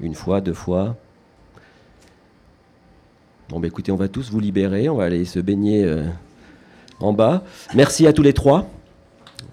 [0.02, 0.96] Une fois, deux fois.
[3.48, 4.88] Bon, bah écoutez, on va tous vous libérer.
[4.88, 6.04] On va aller se baigner euh,
[7.00, 7.42] en bas.
[7.74, 8.70] Merci à tous les trois.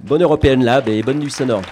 [0.01, 1.63] Bonne Européenne Lab et bonne nuit sonore.